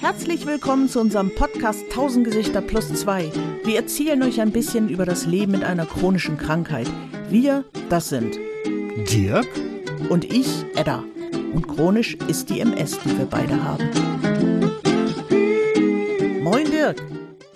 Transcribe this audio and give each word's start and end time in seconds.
Herzlich 0.00 0.44
willkommen 0.44 0.88
zu 0.88 1.00
unserem 1.00 1.34
Podcast 1.34 1.84
1000 1.90 2.24
Gesichter 2.24 2.60
plus 2.60 2.92
2. 2.94 3.30
Wir 3.64 3.76
erzählen 3.76 4.22
euch 4.22 4.40
ein 4.40 4.52
bisschen 4.52 4.88
über 4.88 5.04
das 5.04 5.26
Leben 5.26 5.52
mit 5.52 5.64
einer 5.64 5.86
chronischen 5.86 6.36
Krankheit. 6.36 6.90
Wir, 7.28 7.64
das 7.88 8.08
sind 8.08 8.38
Dirk 9.10 9.46
und 10.08 10.24
ich, 10.24 10.64
Edda. 10.76 11.04
Und 11.52 11.68
chronisch 11.68 12.16
ist 12.28 12.50
die 12.50 12.60
MS, 12.60 12.98
die 13.04 13.18
wir 13.18 13.26
beide 13.26 13.62
haben. 13.62 13.88
Moin 16.42 16.70
Dirk. 16.70 17.02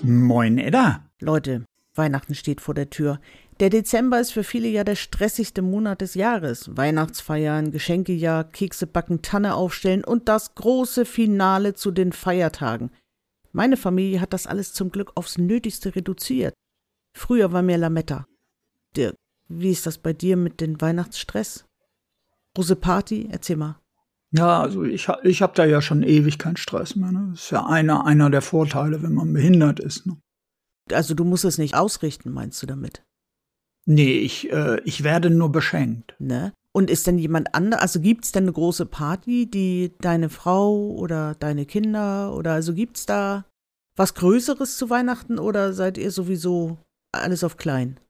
Moin 0.02 0.58
Edda. 0.58 1.04
Leute, 1.20 1.64
Weihnachten 1.94 2.34
steht 2.34 2.60
vor 2.60 2.74
der 2.74 2.90
Tür. 2.90 3.20
Der 3.64 3.70
Dezember 3.70 4.20
ist 4.20 4.34
für 4.34 4.44
viele 4.44 4.68
ja 4.68 4.84
der 4.84 4.94
stressigste 4.94 5.62
Monat 5.62 6.02
des 6.02 6.12
Jahres. 6.12 6.76
Weihnachtsfeiern, 6.76 7.70
Geschenkejahr, 7.70 8.44
Kekse 8.44 8.86
backen, 8.86 9.22
Tanne 9.22 9.54
aufstellen 9.54 10.04
und 10.04 10.28
das 10.28 10.54
große 10.54 11.06
Finale 11.06 11.72
zu 11.72 11.90
den 11.90 12.12
Feiertagen. 12.12 12.90
Meine 13.52 13.78
Familie 13.78 14.20
hat 14.20 14.34
das 14.34 14.46
alles 14.46 14.74
zum 14.74 14.90
Glück 14.90 15.12
aufs 15.14 15.38
Nötigste 15.38 15.96
reduziert. 15.96 16.52
Früher 17.16 17.52
war 17.52 17.62
mehr 17.62 17.78
Lametta. 17.78 18.26
Dirk, 18.98 19.14
wie 19.48 19.70
ist 19.70 19.86
das 19.86 19.96
bei 19.96 20.12
dir 20.12 20.36
mit 20.36 20.60
dem 20.60 20.78
Weihnachtsstress? 20.82 21.64
Große 22.56 22.76
Party? 22.76 23.30
Erzähl 23.32 23.56
mal. 23.56 23.80
Ja, 24.32 24.60
also 24.60 24.84
ich, 24.84 25.08
ich 25.22 25.40
habe 25.40 25.54
da 25.54 25.64
ja 25.64 25.80
schon 25.80 26.02
ewig 26.02 26.38
keinen 26.38 26.58
Stress 26.58 26.96
mehr. 26.96 27.12
Ne? 27.12 27.28
Das 27.30 27.44
ist 27.44 27.50
ja 27.50 27.64
einer, 27.64 28.04
einer 28.04 28.28
der 28.28 28.42
Vorteile, 28.42 29.02
wenn 29.02 29.14
man 29.14 29.32
behindert 29.32 29.80
ist. 29.80 30.04
Ne? 30.04 30.18
Also 30.92 31.14
du 31.14 31.24
musst 31.24 31.46
es 31.46 31.56
nicht 31.56 31.74
ausrichten, 31.74 32.30
meinst 32.30 32.62
du 32.62 32.66
damit? 32.66 33.02
Nee, 33.86 34.18
ich, 34.18 34.50
äh, 34.50 34.80
ich 34.84 35.04
werde 35.04 35.30
nur 35.30 35.52
beschenkt. 35.52 36.14
Ne? 36.18 36.52
Und 36.72 36.90
ist 36.90 37.06
denn 37.06 37.18
jemand 37.18 37.54
anders, 37.54 37.80
also 37.80 38.00
gibt 38.00 38.24
es 38.24 38.32
denn 38.32 38.44
eine 38.44 38.52
große 38.52 38.86
Party, 38.86 39.48
die 39.48 39.92
deine 40.00 40.28
Frau 40.28 40.90
oder 40.90 41.34
deine 41.38 41.66
Kinder 41.66 42.34
oder 42.34 42.52
also 42.52 42.74
gibt 42.74 42.96
es 42.96 43.06
da 43.06 43.44
was 43.96 44.14
Größeres 44.14 44.76
zu 44.76 44.90
Weihnachten 44.90 45.38
oder 45.38 45.72
seid 45.72 45.98
ihr 45.98 46.10
sowieso 46.10 46.78
alles 47.12 47.44
auf 47.44 47.56
klein? 47.56 48.00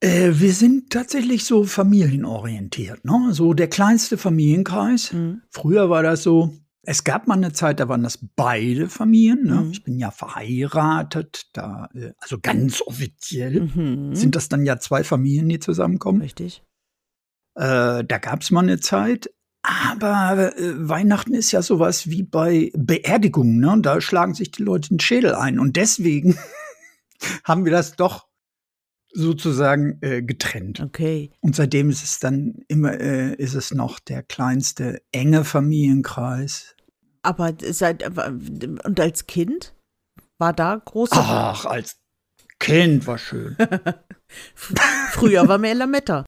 Äh, 0.00 0.32
wir 0.34 0.52
sind 0.52 0.90
tatsächlich 0.90 1.44
so 1.44 1.64
familienorientiert, 1.64 3.04
ne? 3.04 3.28
So 3.30 3.54
der 3.54 3.68
kleinste 3.68 4.18
Familienkreis. 4.18 5.12
Mhm. 5.12 5.42
Früher 5.50 5.88
war 5.88 6.02
das 6.02 6.22
so, 6.22 6.52
es 6.86 7.04
gab 7.04 7.26
mal 7.26 7.34
eine 7.34 7.52
Zeit, 7.52 7.80
da 7.80 7.88
waren 7.88 8.02
das 8.02 8.18
beide 8.36 8.88
Familien. 8.88 9.42
Ne? 9.44 9.62
Mhm. 9.62 9.70
Ich 9.70 9.82
bin 9.82 9.98
ja 9.98 10.10
verheiratet, 10.10 11.46
da, 11.52 11.88
äh, 11.94 12.12
also 12.18 12.38
ganz 12.40 12.80
offiziell 12.82 13.62
Mhm. 13.74 14.14
sind 14.14 14.36
das 14.36 14.48
dann 14.48 14.64
ja 14.64 14.78
zwei 14.78 15.04
Familien, 15.04 15.48
die 15.48 15.58
zusammenkommen. 15.58 16.22
Richtig. 16.22 16.62
Äh, 17.54 18.04
da 18.04 18.18
gab 18.18 18.42
es 18.42 18.50
mal 18.50 18.60
eine 18.60 18.80
Zeit. 18.80 19.30
Aber 19.62 20.56
äh, 20.56 20.88
Weihnachten 20.88 21.34
ist 21.34 21.50
ja 21.50 21.60
sowas 21.60 22.08
wie 22.08 22.22
bei 22.22 22.70
Beerdigungen, 22.76 23.58
ne? 23.58 23.76
Da 23.82 24.00
schlagen 24.00 24.34
sich 24.34 24.52
die 24.52 24.62
Leute 24.62 24.90
den 24.90 25.00
Schädel 25.00 25.34
ein. 25.34 25.58
Und 25.58 25.74
deswegen 25.74 26.38
haben 27.44 27.64
wir 27.64 27.72
das 27.72 27.96
doch 27.96 28.28
sozusagen 29.12 29.98
äh, 30.02 30.22
getrennt. 30.22 30.78
Okay. 30.78 31.32
Und 31.40 31.56
seitdem 31.56 31.90
ist 31.90 32.04
es 32.04 32.20
dann 32.20 32.58
immer, 32.68 33.00
äh, 33.00 33.34
ist 33.34 33.54
es 33.54 33.72
noch 33.72 33.98
der 33.98 34.22
kleinste 34.22 35.02
enge 35.10 35.44
Familienkreis. 35.44 36.75
Aber 37.26 37.52
seit 37.60 38.06
und 38.16 39.00
als 39.00 39.26
Kind 39.26 39.74
war 40.38 40.52
da 40.52 40.80
große 40.84 41.12
Ach, 41.16 41.64
als 41.64 41.96
Kind 42.60 43.06
war 43.06 43.18
schön. 43.18 43.56
Früher 45.10 45.48
war 45.48 45.58
mehr 45.58 45.74
Lametta. 45.74 46.24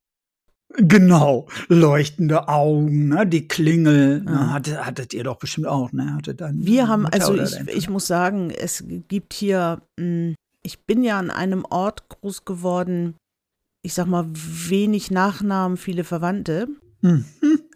genau, 0.76 1.46
leuchtende 1.68 2.48
Augen, 2.48 3.08
ne? 3.08 3.26
die 3.26 3.46
Klingel. 3.46 4.24
Ah. 4.26 4.30
Ne? 4.30 4.52
Hatte, 4.52 4.86
hattet 4.86 5.14
ihr 5.14 5.24
doch 5.24 5.38
bestimmt 5.38 5.68
auch, 5.68 5.92
ne? 5.92 6.14
Hatte 6.14 6.34
dann 6.34 6.66
Wir 6.66 6.88
haben, 6.88 7.06
also 7.06 7.34
ich, 7.36 7.56
ich 7.68 7.88
muss 7.88 8.06
sagen, 8.06 8.50
es 8.50 8.84
gibt 9.08 9.32
hier, 9.34 9.80
mh, 9.98 10.34
ich 10.62 10.84
bin 10.84 11.04
ja 11.04 11.18
an 11.18 11.30
einem 11.30 11.64
Ort 11.64 12.08
groß 12.08 12.44
geworden, 12.44 13.14
ich 13.82 13.94
sag 13.94 14.06
mal, 14.06 14.26
wenig 14.28 15.10
Nachnamen, 15.10 15.76
viele 15.76 16.04
Verwandte. 16.04 16.68
Mhm. 17.00 17.24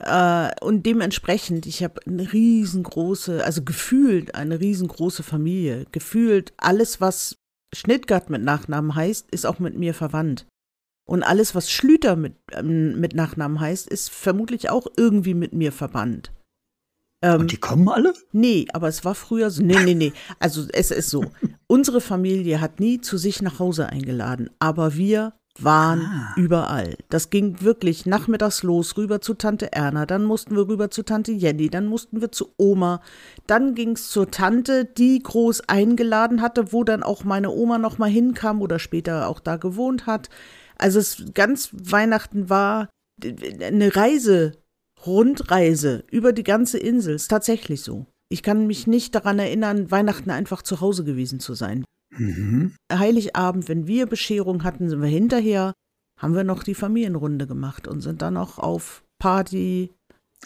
Äh, 0.01 0.51
und 0.61 0.85
dementsprechend, 0.85 1.67
ich 1.67 1.83
habe 1.83 2.01
eine 2.07 2.33
riesengroße, 2.33 3.45
also 3.45 3.63
gefühlt 3.63 4.35
eine 4.35 4.61
riesengroße 4.61 5.23
Familie. 5.23 5.87
Gefühlt 5.93 6.53
alles, 6.57 7.01
was 7.01 7.37
Schnittgart 7.75 8.31
mit 8.31 8.43
Nachnamen 8.43 8.95
heißt, 8.95 9.31
ist 9.31 9.47
auch 9.47 9.59
mit 9.59 9.79
mir 9.79 9.95
verwandt. 9.95 10.47
Und 11.05 11.23
alles, 11.23 11.55
was 11.55 11.71
Schlüter 11.71 12.17
mit, 12.17 12.35
ähm, 12.53 13.01
mit 13.01 13.15
Nachnamen 13.15 13.61
heißt, 13.61 13.89
ist 13.89 14.11
vermutlich 14.11 14.71
auch 14.71 14.87
irgendwie 14.97 15.35
mit 15.35 15.53
mir 15.53 15.73
verbannt. 15.73 16.33
Ähm, 17.23 17.43
Und 17.43 17.53
die 17.53 17.57
kommen 17.57 17.89
alle? 17.89 18.13
Nee, 18.33 18.67
aber 18.73 18.89
es 18.89 19.05
war 19.05 19.15
früher 19.15 19.51
so. 19.51 19.63
Nee, 19.63 19.83
nee, 19.85 19.95
nee. 19.95 20.13
Also 20.39 20.67
es 20.73 20.91
ist 20.91 21.11
so. 21.11 21.25
Unsere 21.67 22.01
Familie 22.01 22.61
hat 22.61 22.81
nie 22.81 23.01
zu 23.01 23.17
sich 23.19 23.43
nach 23.43 23.59
Hause 23.59 23.89
eingeladen, 23.89 24.51
aber 24.59 24.97
wir 24.97 25.33
waren 25.61 26.01
Ah. 26.01 26.35
überall. 26.37 26.97
Das 27.11 27.31
ging 27.31 27.61
wirklich 27.61 28.07
nachmittags 28.07 28.63
los, 28.63 28.97
rüber 28.97 29.21
zu 29.21 29.35
Tante 29.35 29.73
Erna, 29.73 30.07
dann 30.07 30.25
mussten 30.25 30.57
wir 30.57 30.67
rüber 30.67 30.91
zu 30.91 31.03
Tante 31.03 31.33
Jenny, 31.33 31.69
dann 31.69 31.87
mussten 31.87 32.21
wir 32.21 32.33
zu 32.33 32.53
Oma, 32.57 33.01
dann 33.47 33.75
ging's 33.75 34.09
zur 34.09 34.31
Tante, 34.31 34.85
die 34.85 35.23
groß 35.23 35.69
eingeladen 35.69 36.41
hatte, 36.41 36.73
wo 36.73 36.85
dann 36.85 37.03
auch 37.03 37.25
meine 37.25 37.51
Oma 37.51 37.79
noch 37.79 37.99
mal 37.99 38.11
hinkam 38.11 38.63
oder 38.63 38.79
später 38.79 39.29
auch 39.29 39.41
da 39.41 39.57
gewohnt 39.57 40.07
hat. 40.07 40.31
Also 40.79 40.99
es 40.99 41.23
ganz 41.35 41.71
Weihnachten 41.73 42.49
war 42.49 42.89
eine 43.23 43.95
Reise, 43.95 44.53
Rundreise 45.07 46.05
über 46.11 46.33
die 46.33 46.45
ganze 46.45 46.79
Insel. 46.79 47.17
Ist 47.17 47.29
tatsächlich 47.29 47.83
so. 47.83 48.07
Ich 48.29 48.43
kann 48.43 48.67
mich 48.67 48.87
nicht 48.87 49.15
daran 49.15 49.39
erinnern, 49.39 49.91
Weihnachten 49.91 50.31
einfach 50.31 50.63
zu 50.63 50.81
Hause 50.81 51.05
gewesen 51.05 51.39
zu 51.41 51.55
sein. 51.55 51.85
Mhm. 52.19 52.75
Heiligabend, 52.93 53.69
wenn 53.69 53.87
wir 53.87 54.07
Bescherung 54.07 54.65
hatten, 54.65 54.89
sind 54.89 55.01
wir 55.01 55.09
hinterher, 55.09 55.73
haben 56.19 56.35
wir 56.35 56.45
noch 56.45 56.63
die 56.63 56.75
Familienrunde 56.75 57.47
gemacht 57.47 57.89
und 57.89 58.01
sind 58.01 58.23
dann 58.23 58.35
noch 58.35 58.59
auf 58.59 59.05
Party. 59.19 59.93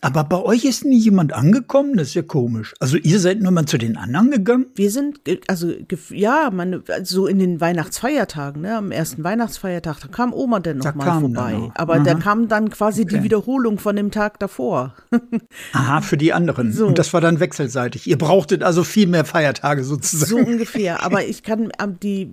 Aber 0.03 0.25
bei 0.25 0.37
euch 0.43 0.65
ist 0.67 0.85
nie 0.85 0.99
jemand 0.99 1.33
angekommen? 1.33 1.97
Das 1.97 2.09
ist 2.09 2.15
ja 2.15 2.23
komisch. 2.23 2.75
Also 2.81 2.99
ihr 2.99 3.19
seid 3.19 3.41
nur 3.41 3.51
mal 3.51 3.65
zu 3.65 3.79
den 3.79 3.97
anderen 3.97 4.31
gegangen? 4.31 4.67
Wir 4.75 4.91
sind, 4.91 5.21
also 5.49 5.73
ja, 6.11 6.51
meine, 6.53 6.83
so 7.03 7.27
in 7.27 7.39
den 7.39 7.61
Weihnachtsfeiertagen, 7.63 8.61
ne, 8.63 8.77
am 8.77 8.91
ersten 8.93 9.25
Weihnachtsfeiertag, 9.25 9.99
da 10.01 10.09
kam 10.09 10.35
Oma 10.35 10.61
dann 10.61 10.81
Da 10.81 10.91
noch 10.91 10.95
mal 10.97 11.05
kam 11.05 11.23
dann 11.23 11.35
vorbei. 11.35 11.53
noch. 11.59 11.75
Aber 11.77 11.99
da 12.01 12.13
Aha. 12.13 12.21
kam 12.21 12.49
dann 12.49 12.69
quasi 12.71 13.07
die 13.07 13.15
Okay. 13.17 13.25
Wiederholung 13.25 13.79
von 13.79 13.97
dem 13.97 14.11
Tag 14.11 14.39
davor. 14.39 14.95
Aha, 15.73 16.03
für 16.03 16.17
die 16.19 16.33
anderen. 16.35 16.73
So. 16.73 16.87
Und 16.89 16.99
das 16.99 17.13
war 17.15 17.21
dann 17.23 17.41
wechselseitig. 17.41 18.07
Ihr 18.07 18.19
brauchtet 18.19 18.63
also 18.63 18.85
viel 18.85 19.07
mehr 19.07 19.25
Feiertage 19.25 19.83
sozusagen. 19.83 20.31
So 20.31 20.37
ungefähr. 20.37 21.03
Aber 21.05 21.25
ich 21.25 21.43
kann 21.43 21.73
am- 21.79 21.99
die 22.01 22.31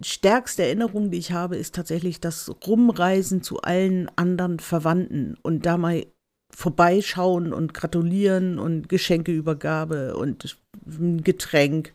stärkste 0.00 0.62
Erinnerung, 0.64 1.10
die 1.10 1.18
ich 1.18 1.32
habe, 1.32 1.56
ist 1.56 1.74
tatsächlich 1.74 2.20
das 2.20 2.50
Rumreisen 2.66 3.42
zu 3.42 3.60
allen 3.60 4.08
anderen 4.16 4.58
Verwandten 4.58 5.36
und 5.42 5.66
da 5.66 5.76
mal 5.76 6.06
vorbeischauen 6.56 7.52
und 7.52 7.74
gratulieren 7.74 8.58
und 8.58 8.88
Geschenkeübergabe 8.88 10.16
und 10.16 10.56
ein 10.86 11.22
Getränk. 11.24 11.92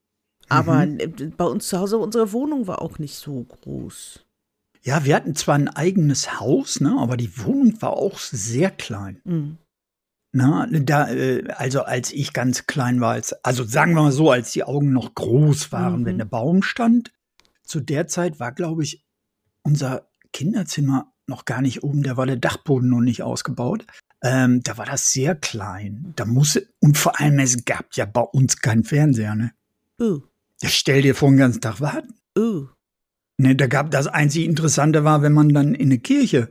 Aber 0.49 0.85
Mhm. 0.85 1.33
bei 1.37 1.45
uns 1.45 1.67
zu 1.67 1.79
Hause, 1.79 1.97
unsere 1.97 2.31
Wohnung 2.33 2.67
war 2.67 2.81
auch 2.81 2.97
nicht 2.99 3.15
so 3.15 3.43
groß. 3.43 4.25
Ja, 4.81 5.03
wir 5.05 5.15
hatten 5.15 5.35
zwar 5.35 5.55
ein 5.55 5.67
eigenes 5.67 6.39
Haus, 6.39 6.79
ne, 6.81 6.95
aber 6.97 7.17
die 7.17 7.37
Wohnung 7.43 7.81
war 7.81 7.93
auch 7.93 8.17
sehr 8.17 8.71
klein. 8.71 9.21
Mhm. 9.25 9.57
Na, 10.31 10.67
da, 10.67 11.09
äh, 11.09 11.47
also 11.55 11.81
als 11.81 12.11
ich 12.11 12.33
ganz 12.33 12.65
klein 12.67 13.01
war, 13.01 13.13
als, 13.13 13.33
also 13.43 13.63
sagen 13.63 13.93
wir 13.95 14.03
mal 14.03 14.11
so, 14.11 14.29
als 14.31 14.51
die 14.53 14.63
Augen 14.63 14.91
noch 14.93 15.15
groß 15.15 15.71
waren, 15.71 16.01
Mhm. 16.01 16.05
wenn 16.05 16.17
der 16.19 16.25
Baum 16.25 16.61
stand, 16.63 17.11
zu 17.63 17.79
der 17.79 18.07
Zeit 18.07 18.39
war, 18.39 18.51
glaube 18.51 18.83
ich, 18.83 19.03
unser 19.63 20.07
Kinderzimmer 20.33 21.11
noch 21.29 21.45
gar 21.45 21.61
nicht 21.61 21.83
oben, 21.83 22.03
da 22.03 22.17
war 22.17 22.25
der 22.25 22.35
Dachboden 22.35 22.89
noch 22.89 22.99
nicht 22.99 23.23
ausgebaut. 23.23 23.85
Ähm, 24.21 24.61
da 24.63 24.77
war 24.77 24.85
das 24.85 25.13
sehr 25.13 25.33
klein. 25.35 26.11
Da 26.17 26.25
musste, 26.25 26.67
und 26.81 26.97
vor 26.97 27.19
allem, 27.21 27.39
es 27.39 27.63
gab 27.63 27.85
ja 27.93 28.03
bei 28.05 28.21
uns 28.21 28.57
keinen 28.57 28.83
Fernseher, 28.83 29.35
ne? 29.35 29.51
Uh, 30.01 30.19
Ja, 30.61 30.67
stell 30.69 31.01
dir 31.01 31.15
vor, 31.15 31.29
den 31.29 31.37
ganzen 31.37 31.61
Tag 31.61 31.79
warten. 31.79 32.13
uh. 32.37 32.67
Ne, 33.37 33.55
da 33.55 33.67
gab 33.67 33.91
das 33.91 34.07
einzige 34.07 34.43
Interessante 34.43 35.05
war, 35.05 35.21
wenn 35.21 35.31
man 35.31 35.47
dann 35.53 35.73
in 35.73 35.87
eine 35.87 35.99
Kirche 35.99 36.49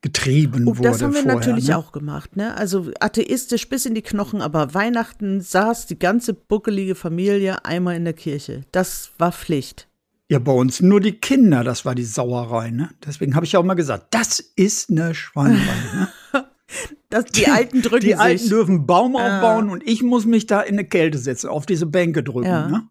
getrieben 0.00 0.66
Oh, 0.66 0.78
wurde. 0.78 0.88
das 0.88 1.02
haben 1.02 1.12
wir 1.12 1.22
vorher, 1.22 1.38
natürlich 1.38 1.68
ne? 1.68 1.76
auch 1.76 1.92
gemacht, 1.92 2.36
ne? 2.36 2.56
Also 2.56 2.90
atheistisch 3.00 3.68
bis 3.68 3.84
in 3.84 3.94
die 3.94 4.00
Knochen, 4.02 4.40
aber 4.40 4.72
Weihnachten 4.72 5.42
saß 5.42 5.86
die 5.86 5.98
ganze 5.98 6.32
buckelige 6.32 6.94
Familie 6.94 7.66
einmal 7.66 7.96
in 7.96 8.04
der 8.04 8.14
Kirche. 8.14 8.62
Das 8.72 9.10
war 9.18 9.30
Pflicht. 9.32 9.86
Ja, 10.32 10.38
bei 10.38 10.52
uns 10.52 10.80
nur 10.80 11.00
die 11.00 11.12
Kinder, 11.12 11.62
das 11.62 11.84
war 11.84 11.94
die 11.94 12.04
Sauerei, 12.04 12.70
ne? 12.70 12.88
Deswegen 13.04 13.34
habe 13.36 13.44
ich 13.44 13.52
ja 13.52 13.60
auch 13.60 13.64
mal 13.64 13.74
gesagt, 13.74 14.06
das 14.14 14.40
ist 14.40 14.88
eine 14.90 15.14
Schweinerei. 15.14 15.58
Ne? 15.94 16.08
Das, 17.10 17.26
die 17.26 17.48
Alten 17.48 17.82
drücken 17.82 18.06
Die 18.06 18.14
Alten 18.14 18.38
sich. 18.38 18.48
dürfen 18.48 18.86
Baum 18.86 19.14
Ja. 19.14 19.36
aufbauen 19.36 19.68
und 19.68 19.86
ich 19.86 20.02
muss 20.02 20.24
mich 20.24 20.46
da 20.46 20.62
in 20.62 20.76
eine 20.76 20.88
Kälte 20.88 21.18
setzen, 21.18 21.50
auf 21.50 21.66
diese 21.66 21.84
Bänke 21.84 22.22
drücken. 22.22 22.46
Ja. 22.48 22.66
Ne? 22.66 22.88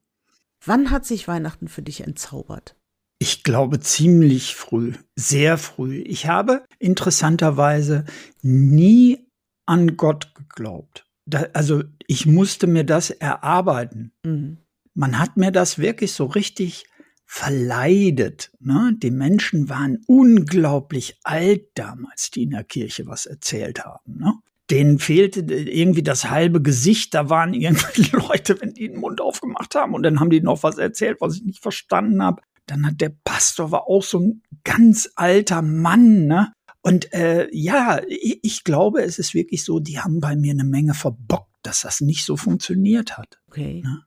Wann 0.63 0.91
hat 0.91 1.03
sich 1.07 1.27
Weihnachten 1.27 1.67
für 1.67 1.81
dich 1.81 2.01
entzaubert? 2.01 2.75
Ich 3.17 3.43
glaube 3.43 3.79
ziemlich 3.79 4.55
früh, 4.55 4.93
sehr 5.15 5.57
früh. 5.57 5.97
Ich 6.05 6.27
habe 6.27 6.63
interessanterweise 6.77 8.05
nie 8.43 9.25
an 9.65 9.97
Gott 9.97 10.35
geglaubt. 10.35 11.07
Da, 11.27 11.47
also 11.53 11.83
ich 12.05 12.27
musste 12.27 12.67
mir 12.67 12.83
das 12.83 13.09
erarbeiten. 13.09 14.11
Mhm. 14.23 14.57
Man 14.93 15.17
hat 15.17 15.38
mir 15.38 15.51
das 15.51 15.79
wirklich 15.79 16.11
so 16.13 16.25
richtig 16.25 16.85
verleidet. 17.33 18.51
Ne? 18.59 18.93
Die 18.97 19.09
Menschen 19.09 19.69
waren 19.69 19.99
unglaublich 20.05 21.17
alt 21.23 21.61
damals, 21.75 22.29
die 22.29 22.43
in 22.43 22.49
der 22.49 22.65
Kirche 22.65 23.07
was 23.07 23.25
erzählt 23.25 23.85
haben. 23.85 24.17
Ne? 24.17 24.33
Denen 24.69 24.99
fehlte 24.99 25.39
irgendwie 25.39 26.03
das 26.03 26.29
halbe 26.29 26.61
Gesicht. 26.61 27.13
Da 27.13 27.29
waren 27.29 27.53
irgendwie 27.53 28.11
Leute, 28.11 28.59
wenn 28.59 28.73
die 28.73 28.89
den 28.89 28.99
Mund 28.99 29.21
aufgemacht 29.21 29.75
haben 29.75 29.93
und 29.93 30.03
dann 30.03 30.19
haben 30.19 30.29
die 30.29 30.41
noch 30.41 30.61
was 30.63 30.77
erzählt, 30.77 31.21
was 31.21 31.37
ich 31.37 31.43
nicht 31.43 31.61
verstanden 31.61 32.21
habe. 32.21 32.41
Dann 32.65 32.85
hat 32.85 32.99
der 32.99 33.13
Pastor 33.23 33.71
war 33.71 33.87
auch 33.87 34.03
so 34.03 34.19
ein 34.19 34.43
ganz 34.65 35.09
alter 35.15 35.61
Mann, 35.61 36.27
ne? 36.27 36.51
Und 36.81 37.13
äh, 37.13 37.47
ja, 37.53 38.01
ich, 38.09 38.39
ich 38.43 38.63
glaube, 38.65 39.03
es 39.03 39.19
ist 39.19 39.33
wirklich 39.33 39.63
so, 39.63 39.79
die 39.79 39.99
haben 39.99 40.19
bei 40.19 40.35
mir 40.35 40.51
eine 40.51 40.65
Menge 40.65 40.95
verbockt, 40.95 41.55
dass 41.63 41.81
das 41.81 42.01
nicht 42.01 42.25
so 42.25 42.35
funktioniert 42.35 43.17
hat. 43.17 43.39
Okay. 43.47 43.81
Ne? 43.85 44.03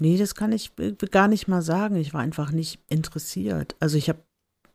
Nee, 0.00 0.16
das 0.16 0.34
kann 0.34 0.52
ich 0.52 0.72
gar 1.10 1.28
nicht 1.28 1.48
mal 1.48 1.62
sagen. 1.62 1.96
Ich 1.96 2.14
war 2.14 2.20
einfach 2.20 2.50
nicht 2.50 2.80
interessiert. 2.88 3.76
Also 3.80 3.96
ich 3.96 4.08
hab, 4.08 4.24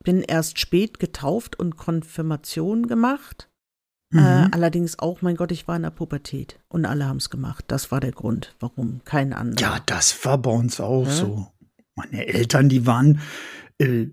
bin 0.04 0.22
erst 0.22 0.60
spät 0.60 1.00
getauft 1.00 1.58
und 1.58 1.78
Konfirmation 1.78 2.88
gemacht. 2.88 3.50
Äh, 4.14 4.18
mhm. 4.18 4.24
Äh, 4.24 4.50
allerdings 4.52 5.00
auch, 5.00 5.22
mein 5.22 5.36
Gott, 5.36 5.52
ich 5.52 5.68
war 5.68 5.76
in 5.76 5.84
der 5.84 5.90
Pubertät 5.90 6.60
und 6.70 6.86
alle 6.86 7.06
haben 7.06 7.18
es 7.18 7.30
gemacht. 7.30 7.66
Das 7.68 7.92
war 7.92 8.00
der 8.00 8.12
Grund, 8.12 8.56
warum. 8.60 9.02
Kein 9.04 9.34
anderer. 9.34 9.62
Ja, 9.62 9.80
das 9.86 10.24
war 10.26 10.38
bei 10.38 10.52
uns 10.52 10.80
auch 10.80 11.06
ja? 11.06 11.12
so 11.12 11.48
meine 11.96 12.28
Eltern, 12.28 12.70
die 12.70 12.86
waren, 12.86 13.22
äh, 13.80 14.08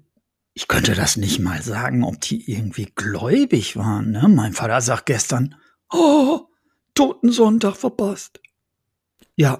ich 0.55 0.69
könnte 0.69 0.95
das 0.95 1.17
nicht 1.17 1.41
mal 1.41 1.63
sagen, 1.63 2.05
ob 2.05 2.21
die 2.21 2.51
irgendwie 2.51 2.91
gläubig 2.95 3.77
waren. 3.77 4.13
Ne? 4.13 4.29
Mein 4.29 4.53
Vater 4.53 4.81
sagt 4.81 5.07
gestern, 5.07 5.57
oh, 5.91 6.47
Totensonntag 6.95 7.77
verpasst. 7.77 8.41
Ja, 9.37 9.59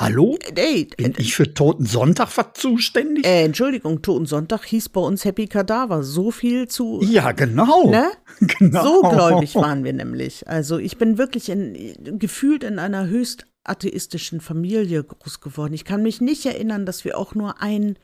hallo? 0.00 0.38
Hey, 0.54 0.88
Bin 0.96 1.14
äh, 1.14 1.20
ich 1.20 1.34
für 1.34 1.52
Totensonntag 1.52 2.56
zuständig? 2.56 3.26
Äh, 3.26 3.44
Entschuldigung, 3.44 4.02
Totensonntag 4.02 4.64
hieß 4.64 4.90
bei 4.90 5.00
uns 5.00 5.24
Happy 5.24 5.46
Kadaver. 5.46 6.02
So 6.02 6.30
viel 6.30 6.68
zu. 6.68 7.00
Ja, 7.02 7.32
genau. 7.32 7.90
Ne? 7.90 8.10
genau. 8.40 8.84
So 8.84 9.02
gläubig 9.02 9.54
waren 9.54 9.84
wir 9.84 9.92
nämlich. 9.92 10.46
Also 10.48 10.78
ich 10.78 10.98
bin 10.98 11.18
wirklich 11.18 11.48
in, 11.48 12.18
gefühlt 12.18 12.64
in 12.64 12.78
einer 12.78 13.06
höchst 13.06 13.46
atheistischen 13.64 14.40
Familie 14.40 15.02
groß 15.02 15.40
geworden. 15.40 15.74
Ich 15.74 15.84
kann 15.84 16.02
mich 16.02 16.20
nicht 16.20 16.46
erinnern, 16.46 16.86
dass 16.86 17.04
wir 17.04 17.18
auch 17.18 17.34
nur 17.34 17.60
ein, 17.60 17.98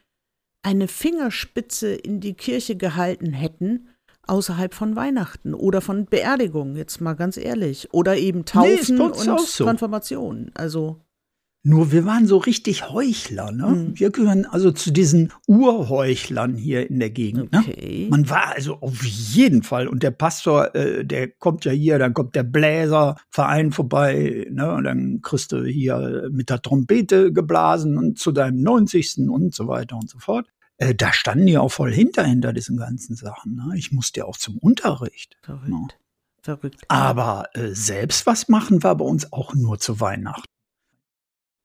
eine 0.63 0.89
Fingerspitze 0.89 1.95
in 1.95 2.21
die 2.21 2.35
Kirche 2.35 2.77
gehalten 2.77 3.33
hätten, 3.33 3.89
außerhalb 4.27 4.75
von 4.75 4.97
Weihnachten 4.97 5.55
oder 5.55 5.81
von 5.81 6.07
Beerdigungen, 6.07 6.77
jetzt 6.77 7.01
mal 7.01 7.15
ganz 7.15 7.37
ehrlich. 7.37 7.93
Oder 7.93 8.17
eben 8.17 8.45
Taufen 8.45 8.97
nee, 8.97 9.03
und 9.03 9.41
so. 9.41 9.65
Konfirmationen. 9.65 10.51
Also. 10.55 11.01
Nur 11.65 11.93
wir 11.93 12.05
waren 12.05 12.27
so 12.27 12.39
richtig 12.39 12.91
Heuchler, 12.91 13.53
ne? 13.53 13.67
Mhm. 13.67 13.99
Wir 13.99 14.11
gehören 14.11 14.47
also 14.47 14.73
zu 14.73 14.91
diesen 14.91 15.33
Urheuchlern 15.47 16.57
hier 16.57 16.91
in 16.91 16.99
der 16.99 17.11
Gegend. 17.11 17.53
Ne? 17.53 17.61
Okay. 17.61 18.05
Ne? 18.05 18.11
Man 18.11 18.29
war 18.29 18.55
also 18.55 18.79
auf 18.81 19.05
jeden 19.05 19.63
Fall. 19.63 19.87
Und 19.87 20.03
der 20.03 20.11
Pastor, 20.11 20.75
äh, 20.75 21.05
der 21.05 21.29
kommt 21.29 21.65
ja 21.65 21.71
hier, 21.71 22.01
dann 22.01 22.15
kommt 22.15 22.35
der 22.35 22.43
Bläserverein 22.43 23.71
vorbei, 23.71 24.49
ne? 24.51 24.73
Und 24.73 24.85
dann 24.85 25.21
kriegst 25.23 25.53
du 25.53 25.65
hier 25.65 26.29
mit 26.33 26.51
der 26.51 26.61
Trompete 26.61 27.33
geblasen 27.33 27.97
und 27.97 28.19
zu 28.19 28.33
deinem 28.33 28.61
90. 28.61 29.29
und 29.29 29.55
so 29.55 29.69
weiter 29.69 29.97
und 29.97 30.11
so 30.11 30.19
fort. 30.19 30.49
Äh, 30.79 30.97
da 30.97 31.13
standen 31.13 31.47
die 31.47 31.59
auch 31.59 31.71
voll 31.71 31.93
hinter, 31.93 32.25
hinter 32.25 32.53
diesen 32.53 32.77
ganzen 32.77 33.15
Sachen. 33.15 33.55
Ne? 33.55 33.75
Ich 33.77 33.93
musste 33.93 34.21
ja 34.21 34.27
auch 34.27 34.37
zum 34.37 34.59
Unterricht. 34.59 35.37
Verrückt. 35.43 35.69
Ne? 35.69 35.87
Verrückt. 36.43 36.85
Aber 36.89 37.49
äh, 37.55 37.69
selbst 37.73 38.27
was 38.27 38.49
machen 38.49 38.83
war 38.83 38.97
bei 38.97 39.05
uns 39.05 39.33
auch 39.33 39.55
nur 39.55 39.79
zu 39.79 40.01
Weihnachten. 40.01 40.52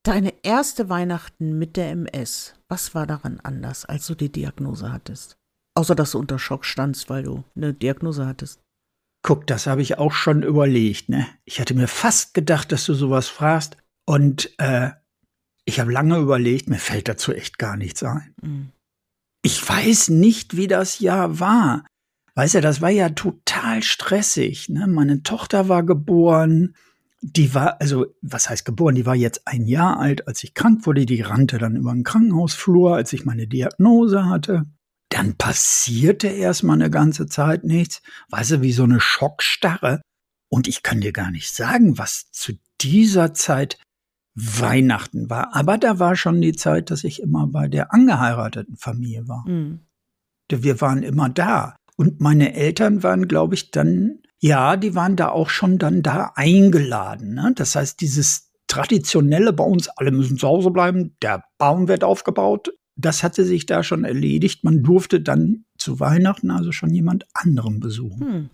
Deine 0.08 0.34
erste 0.42 0.88
Weihnachten 0.88 1.60
mit 1.60 1.76
der 1.76 1.90
MS, 1.90 2.54
was 2.70 2.96
war 2.96 3.06
daran 3.06 3.42
anders, 3.44 3.84
als 3.84 4.08
du 4.08 4.16
die 4.16 4.32
Diagnose 4.32 4.94
hattest? 4.94 5.38
Außer 5.76 5.96
dass 5.96 6.12
du 6.12 6.20
unter 6.20 6.40
Schock 6.40 6.64
standst, 6.64 7.10
weil 7.10 7.24
du 7.24 7.44
eine 7.58 7.74
Diagnose 7.74 8.26
hattest. 8.26 8.62
Guck, 9.22 9.46
das 9.48 9.68
habe 9.68 9.82
ich 9.82 9.98
auch 9.98 10.14
schon 10.14 10.44
überlegt, 10.44 11.10
ne? 11.10 11.28
Ich 11.44 11.60
hatte 11.60 11.74
mir 11.74 11.90
fast 11.90 12.34
gedacht, 12.34 12.72
dass 12.72 12.86
du 12.86 12.94
sowas 12.94 13.28
fragst. 13.28 13.76
Und 14.06 14.50
äh, 14.60 14.92
ich 15.66 15.82
habe 15.82 15.92
lange 15.92 16.18
überlegt, 16.20 16.70
mir 16.70 16.80
fällt 16.80 17.10
dazu 17.10 17.34
echt 17.34 17.60
gar 17.60 17.76
nichts 17.76 18.02
ein. 18.02 18.34
Mhm. 18.42 18.72
Ich 19.42 19.68
weiß 19.68 20.08
nicht, 20.08 20.56
wie 20.56 20.70
das 20.70 21.00
Jahr 21.00 21.42
war. 21.42 21.86
Weißt 22.36 22.56
du, 22.56 22.62
das 22.62 22.80
war 22.80 22.92
ja 22.92 23.10
total 23.10 23.84
stressig. 23.84 24.70
Ne? 24.70 24.88
Meine 24.88 25.22
Tochter 25.24 25.68
war 25.68 25.84
geboren, 25.84 26.76
die 27.22 27.54
war, 27.54 27.82
also, 27.82 28.06
was 28.22 28.50
heißt 28.50 28.66
geboren? 28.66 28.96
Die 28.96 29.06
war 29.06 29.16
jetzt 29.16 29.48
ein 29.48 29.66
Jahr 29.66 30.00
alt, 30.00 30.28
als 30.28 30.44
ich 30.44 30.54
krank 30.54 30.86
wurde. 30.86 31.06
Die 31.06 31.22
rannte 31.22 31.58
dann 31.58 31.76
über 31.76 31.94
den 31.94 32.04
Krankenhausflur, 32.04 32.96
als 32.96 33.12
ich 33.14 33.26
meine 33.26 33.48
Diagnose 33.48 34.26
hatte. 34.26 34.66
Dann 35.10 35.36
passierte 35.36 36.28
erstmal 36.28 36.76
eine 36.76 36.90
ganze 36.90 37.28
Zeit 37.28 37.64
nichts. 37.64 38.02
Weißt 38.30 38.52
du, 38.52 38.62
wie 38.62 38.74
so 38.74 38.84
eine 38.84 39.00
Schockstarre. 39.00 40.02
Und 40.50 40.68
ich 40.68 40.84
kann 40.84 41.02
dir 41.02 41.12
gar 41.12 41.32
nicht 41.32 41.54
sagen, 41.54 41.98
was 41.98 42.30
zu 42.32 42.54
dieser 42.82 43.34
Zeit 43.34 43.78
Weihnachten 44.36 45.30
war. 45.30 45.56
Aber 45.56 45.78
da 45.78 45.98
war 45.98 46.16
schon 46.16 46.42
die 46.42 46.54
Zeit, 46.54 46.92
dass 46.92 47.04
ich 47.04 47.22
immer 47.22 47.48
bei 47.48 47.68
der 47.68 47.94
angeheirateten 47.94 48.78
Familie 48.78 49.28
war. 49.28 49.48
Mhm. 49.48 49.80
Wir 50.50 50.80
waren 50.80 51.02
immer 51.02 51.30
da. 51.30 51.76
Und 51.96 52.22
meine 52.22 52.54
Eltern 52.54 53.02
waren, 53.02 53.28
glaube 53.28 53.56
ich, 53.56 53.72
dann 53.72 54.20
ja, 54.40 54.78
die 54.78 54.96
waren 54.96 55.16
da 55.16 55.30
auch 55.30 55.50
schon 55.50 55.78
dann 55.78 56.04
da 56.04 56.34
eingeladen. 56.36 57.34
Ne? 57.34 57.54
Das 57.56 57.76
heißt, 57.76 58.00
dieses 58.02 58.52
traditionelle 58.68 59.54
bei 59.54 59.64
uns, 59.64 59.88
alle 59.90 60.12
müssen 60.12 60.38
zu 60.38 60.48
Hause 60.48 60.72
bleiben, 60.72 61.16
der 61.22 61.44
Baum 61.58 61.88
wird 61.88 62.04
aufgebaut, 62.04 62.72
das 62.96 63.24
hatte 63.24 63.46
sich 63.46 63.66
da 63.66 63.84
schon 63.84 64.04
erledigt. 64.04 64.64
Man 64.64 64.84
durfte 64.84 65.22
dann 65.22 65.66
zu 65.78 66.00
Weihnachten 66.00 66.52
also 66.52 66.72
schon 66.72 66.94
jemand 66.94 67.26
anderem 67.34 67.80
besuchen. 67.80 68.20
Hm. 68.20 68.50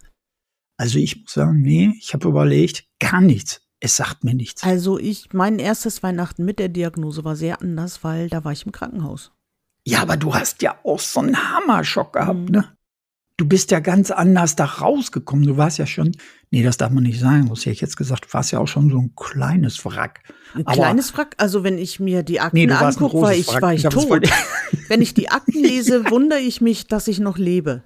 Also 0.77 0.99
ich 0.99 1.21
muss 1.21 1.33
sagen, 1.33 1.61
nee, 1.61 1.93
ich 1.97 2.13
habe 2.13 2.27
überlegt, 2.27 2.85
gar 2.99 3.21
nichts. 3.21 3.61
Es 3.79 3.97
sagt 3.97 4.23
mir 4.23 4.33
nichts. 4.33 4.63
Also 4.63 4.97
ich, 4.97 5.33
mein 5.33 5.59
erstes 5.59 6.03
Weihnachten 6.03 6.45
mit 6.45 6.59
der 6.59 6.69
Diagnose 6.69 7.23
war 7.23 7.35
sehr 7.35 7.61
anders, 7.61 8.03
weil 8.03 8.29
da 8.29 8.43
war 8.43 8.51
ich 8.51 8.65
im 8.65 8.71
Krankenhaus. 8.71 9.31
Ja, 9.85 10.01
aber 10.01 10.15
du 10.15 10.33
hast 10.33 10.61
ja 10.61 10.77
auch 10.83 10.99
so 10.99 11.19
einen 11.19 11.37
Hammerschock 11.37 12.13
gehabt, 12.13 12.47
hm. 12.47 12.51
ne? 12.51 12.77
Du 13.43 13.49
bist 13.49 13.71
ja 13.71 13.81
ganz 13.81 14.09
anders 14.09 14.55
da 14.55 14.63
rausgekommen. 14.63 15.45
Du 15.45 15.57
warst 15.57 15.77
ja 15.77 15.85
schon, 15.85 16.13
nee, 16.49 16.63
das 16.63 16.77
darf 16.77 16.91
man 16.91 17.03
nicht 17.03 17.19
sagen, 17.19 17.49
was 17.49 17.59
hätte 17.59 17.71
ich 17.71 17.81
jetzt 17.81 17.97
gesagt, 17.97 18.25
du 18.25 18.33
warst 18.33 18.53
ja 18.53 18.59
auch 18.59 18.69
schon 18.69 18.89
so 18.89 18.97
ein 18.97 19.11
kleines 19.17 19.83
Wrack. 19.83 20.21
Ein 20.55 20.65
Aber, 20.65 20.75
kleines 20.75 21.15
Wrack? 21.17 21.35
Also 21.37 21.63
wenn 21.65 21.77
ich 21.77 21.99
mir 21.99 22.23
die 22.23 22.39
Akten 22.39 22.55
nee, 22.55 22.71
angucke, 22.71 23.21
war 23.21 23.33
ich, 23.33 23.47
war 23.47 23.73
ich 23.73 23.83
tot. 23.83 24.29
wenn 24.87 25.01
ich 25.01 25.13
die 25.13 25.29
Akten 25.29 25.61
lese, 25.61 26.05
wundere 26.09 26.39
ich 26.39 26.61
mich, 26.61 26.87
dass 26.87 27.09
ich 27.09 27.19
noch 27.19 27.37
lebe. 27.37 27.83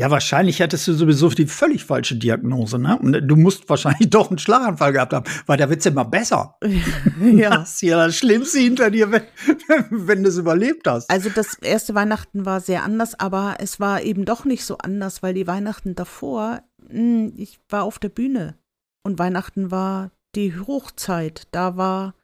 Ja, 0.00 0.12
wahrscheinlich 0.12 0.60
hättest 0.60 0.86
du 0.86 0.92
sowieso 0.92 1.28
die 1.28 1.48
völlig 1.48 1.84
falsche 1.84 2.14
Diagnose, 2.14 2.78
ne? 2.78 2.96
Und 3.00 3.20
du 3.20 3.34
musst 3.34 3.68
wahrscheinlich 3.68 4.08
doch 4.10 4.30
einen 4.30 4.38
Schlaganfall 4.38 4.92
gehabt 4.92 5.12
haben, 5.12 5.28
weil 5.46 5.56
da 5.56 5.68
wird's 5.68 5.86
immer 5.86 6.04
besser. 6.04 6.56
ja. 7.20 7.50
Das 7.50 7.74
ist 7.74 7.82
ja 7.82 8.06
das 8.06 8.16
Schlimmste 8.16 8.60
hinter 8.60 8.92
dir, 8.92 9.10
wenn, 9.10 9.22
wenn 9.90 10.22
du 10.22 10.28
es 10.28 10.36
überlebt 10.36 10.86
hast. 10.86 11.10
Also 11.10 11.30
das 11.30 11.54
erste 11.54 11.96
Weihnachten 11.96 12.46
war 12.46 12.60
sehr 12.60 12.84
anders, 12.84 13.18
aber 13.18 13.56
es 13.58 13.80
war 13.80 14.00
eben 14.02 14.24
doch 14.24 14.44
nicht 14.44 14.64
so 14.64 14.78
anders, 14.78 15.24
weil 15.24 15.34
die 15.34 15.48
Weihnachten 15.48 15.96
davor, 15.96 16.62
hm, 16.88 17.32
ich 17.36 17.58
war 17.68 17.82
auf 17.82 17.98
der 17.98 18.10
Bühne 18.10 18.54
und 19.02 19.18
Weihnachten 19.18 19.72
war 19.72 20.12
die 20.36 20.56
Hochzeit. 20.56 21.48
Da 21.50 21.76
war 21.76 22.14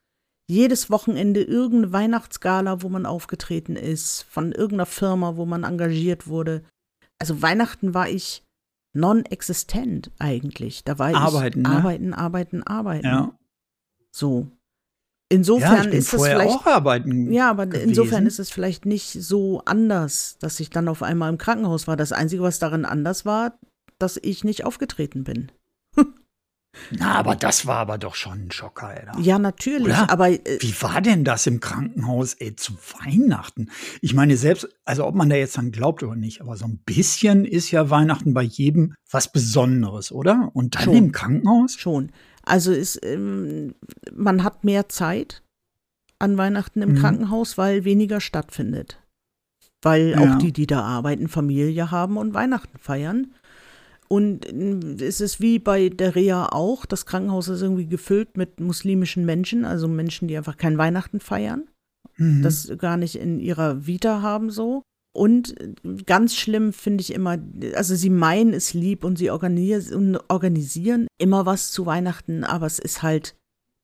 jedes 0.47 0.91
Wochenende 0.91 1.43
irgendeine 1.43 1.93
Weihnachtsgala, 1.93 2.83
wo 2.83 2.89
man 2.89 3.05
aufgetreten 3.05 3.75
ist, 3.75 4.27
von 4.31 4.53
irgendeiner 4.53 4.87
Firma, 4.87 5.37
wo 5.37 5.45
man 5.45 5.65
engagiert 5.65 6.29
wurde 6.29 6.63
also 7.19 7.43
Weihnachten 7.43 7.95
war 7.95 8.09
ich 8.09 8.45
non-existent 8.95 10.11
eigentlich. 10.19 10.85
Da 10.85 10.99
war 10.99 11.11
ich 11.11 11.17
arbeiten, 11.17 11.63
ne? 11.63 11.69
arbeiten, 11.69 12.15
arbeiten, 12.15 12.63
arbeiten. 12.63 13.07
Ja. 13.07 13.39
So. 14.11 14.49
Insofern 15.29 15.91
ja, 15.91 15.99
ist 15.99 16.13
es 16.13 16.23
vielleicht 16.23 16.51
auch 16.51 16.67
arbeiten. 16.67 17.33
Ja, 17.33 17.51
aber 17.51 17.67
gewesen. 17.67 17.89
insofern 17.89 18.27
ist 18.27 18.39
es 18.39 18.51
vielleicht 18.51 18.87
nicht 18.87 19.11
so 19.11 19.63
anders, 19.65 20.37
dass 20.39 20.61
ich 20.61 20.71
dann 20.71 20.87
auf 20.87 21.03
einmal 21.03 21.31
im 21.31 21.39
Krankenhaus 21.39 21.89
war. 21.89 21.97
Das 21.97 22.13
Einzige, 22.13 22.43
was 22.43 22.59
darin 22.59 22.85
anders 22.85 23.25
war, 23.25 23.59
dass 23.99 24.19
ich 24.23 24.45
nicht 24.45 24.65
aufgetreten 24.65 25.25
bin. 25.25 25.51
Na, 26.91 27.15
aber 27.15 27.37
das 27.37 27.67
war 27.67 27.77
aber 27.77 27.99
doch 27.99 28.15
schon 28.15 28.47
ein 28.47 28.51
Schocker, 28.51 28.89
Alter. 28.89 29.19
Ja, 29.21 29.39
natürlich, 29.39 29.87
Oder? 29.87 30.11
aber 30.11 30.31
äh, 30.31 30.59
wie 30.61 30.75
war 30.81 31.01
denn 31.01 31.25
das 31.25 31.47
im 31.47 31.61
Krankenhaus, 31.61 32.35
ey, 32.35 32.57
zu 32.57 32.75
Weihnachten? 33.01 33.71
Ich 34.01 34.15
meine 34.15 34.37
selbst, 34.37 34.69
also 34.85 35.07
ob 35.07 35.15
man 35.15 35.31
da 35.31 35.37
jetzt 35.37 35.57
dann 35.59 35.73
glaubt 35.73 36.03
oder 36.03 36.17
nicht, 36.17 36.41
aber 36.41 36.57
so 36.57 36.67
ein 36.67 36.79
bisschen 36.85 37.45
ist 37.45 37.71
ja 37.71 37.91
Weihnachten 37.91 38.35
bei 38.35 38.43
jedem 38.43 38.95
was 39.11 39.31
Besonderes, 39.31 40.13
oder? 40.13 40.51
Und 40.55 40.75
dann 40.77 40.83
schon. 40.85 40.95
im 40.95 41.13
Krankenhaus? 41.13 41.75
Schon. 41.77 42.11
Also 42.43 42.73
ist 42.73 43.01
ähm, 43.05 43.75
man 44.15 44.45
hat 44.45 44.65
mehr 44.65 44.89
Zeit 44.89 45.43
an 46.19 46.37
Weihnachten 46.37 46.83
im 46.83 46.93
mhm. 46.93 46.99
Krankenhaus, 46.99 47.59
weil 47.59 47.85
weniger 47.85 48.21
stattfindet. 48.21 48.99
weil 49.83 50.11
Ja. 50.11 50.21
auch 50.21 50.39
die, 50.39 50.53
die 50.53 50.67
da 50.67 50.81
arbeiten, 50.81 51.29
Familie 51.29 51.91
haben 51.91 52.17
und 52.17 52.33
Weihnachten 52.33 52.79
feiern. 52.79 53.35
Und 54.09 54.47
mm, 54.53 55.03
es 55.03 55.21
ist 55.21 55.41
wie 55.41 55.59
bei 55.59 55.89
der 55.89 56.15
Reha 56.15 56.49
auch, 56.53 56.87
das 56.87 57.07
Krankenhaus 57.07 57.49
ist 57.49 57.63
irgendwie 57.63 57.87
gefüllt 57.87 58.37
mit 58.37 58.61
muslimischen 58.61 59.25
Menschen, 59.25 59.65
also 59.65 59.89
Menschen, 59.89 60.29
die 60.29 60.37
einfach 60.37 60.57
kein 60.57 60.79
Weihnachten 60.79 61.21
feiern, 61.21 61.65
Mhm. 62.17 62.43
das 62.43 62.71
gar 62.79 62.97
nicht 62.97 63.17
in 63.17 63.41
ihrer 63.41 63.87
Vita 63.87 64.23
haben 64.23 64.51
so. 64.51 64.83
Und 65.17 65.61
äh, 65.61 65.75
ganz 66.07 66.35
schlimm 66.35 66.73
finde 66.73 67.03
ich 67.03 67.13
immer, 67.13 67.39
also 67.75 67.95
sie 67.95 68.11
meinen 68.11 68.53
es 68.53 68.75
lieb 68.75 69.05
und 69.05 69.17
sie 69.17 69.31
organisieren 69.31 71.07
immer 71.19 71.47
was 71.47 71.71
zu 71.71 71.87
Weihnachten, 71.87 72.45
aber 72.45 72.67
es 72.67 72.79
ist 72.79 73.03
halt 73.03 73.37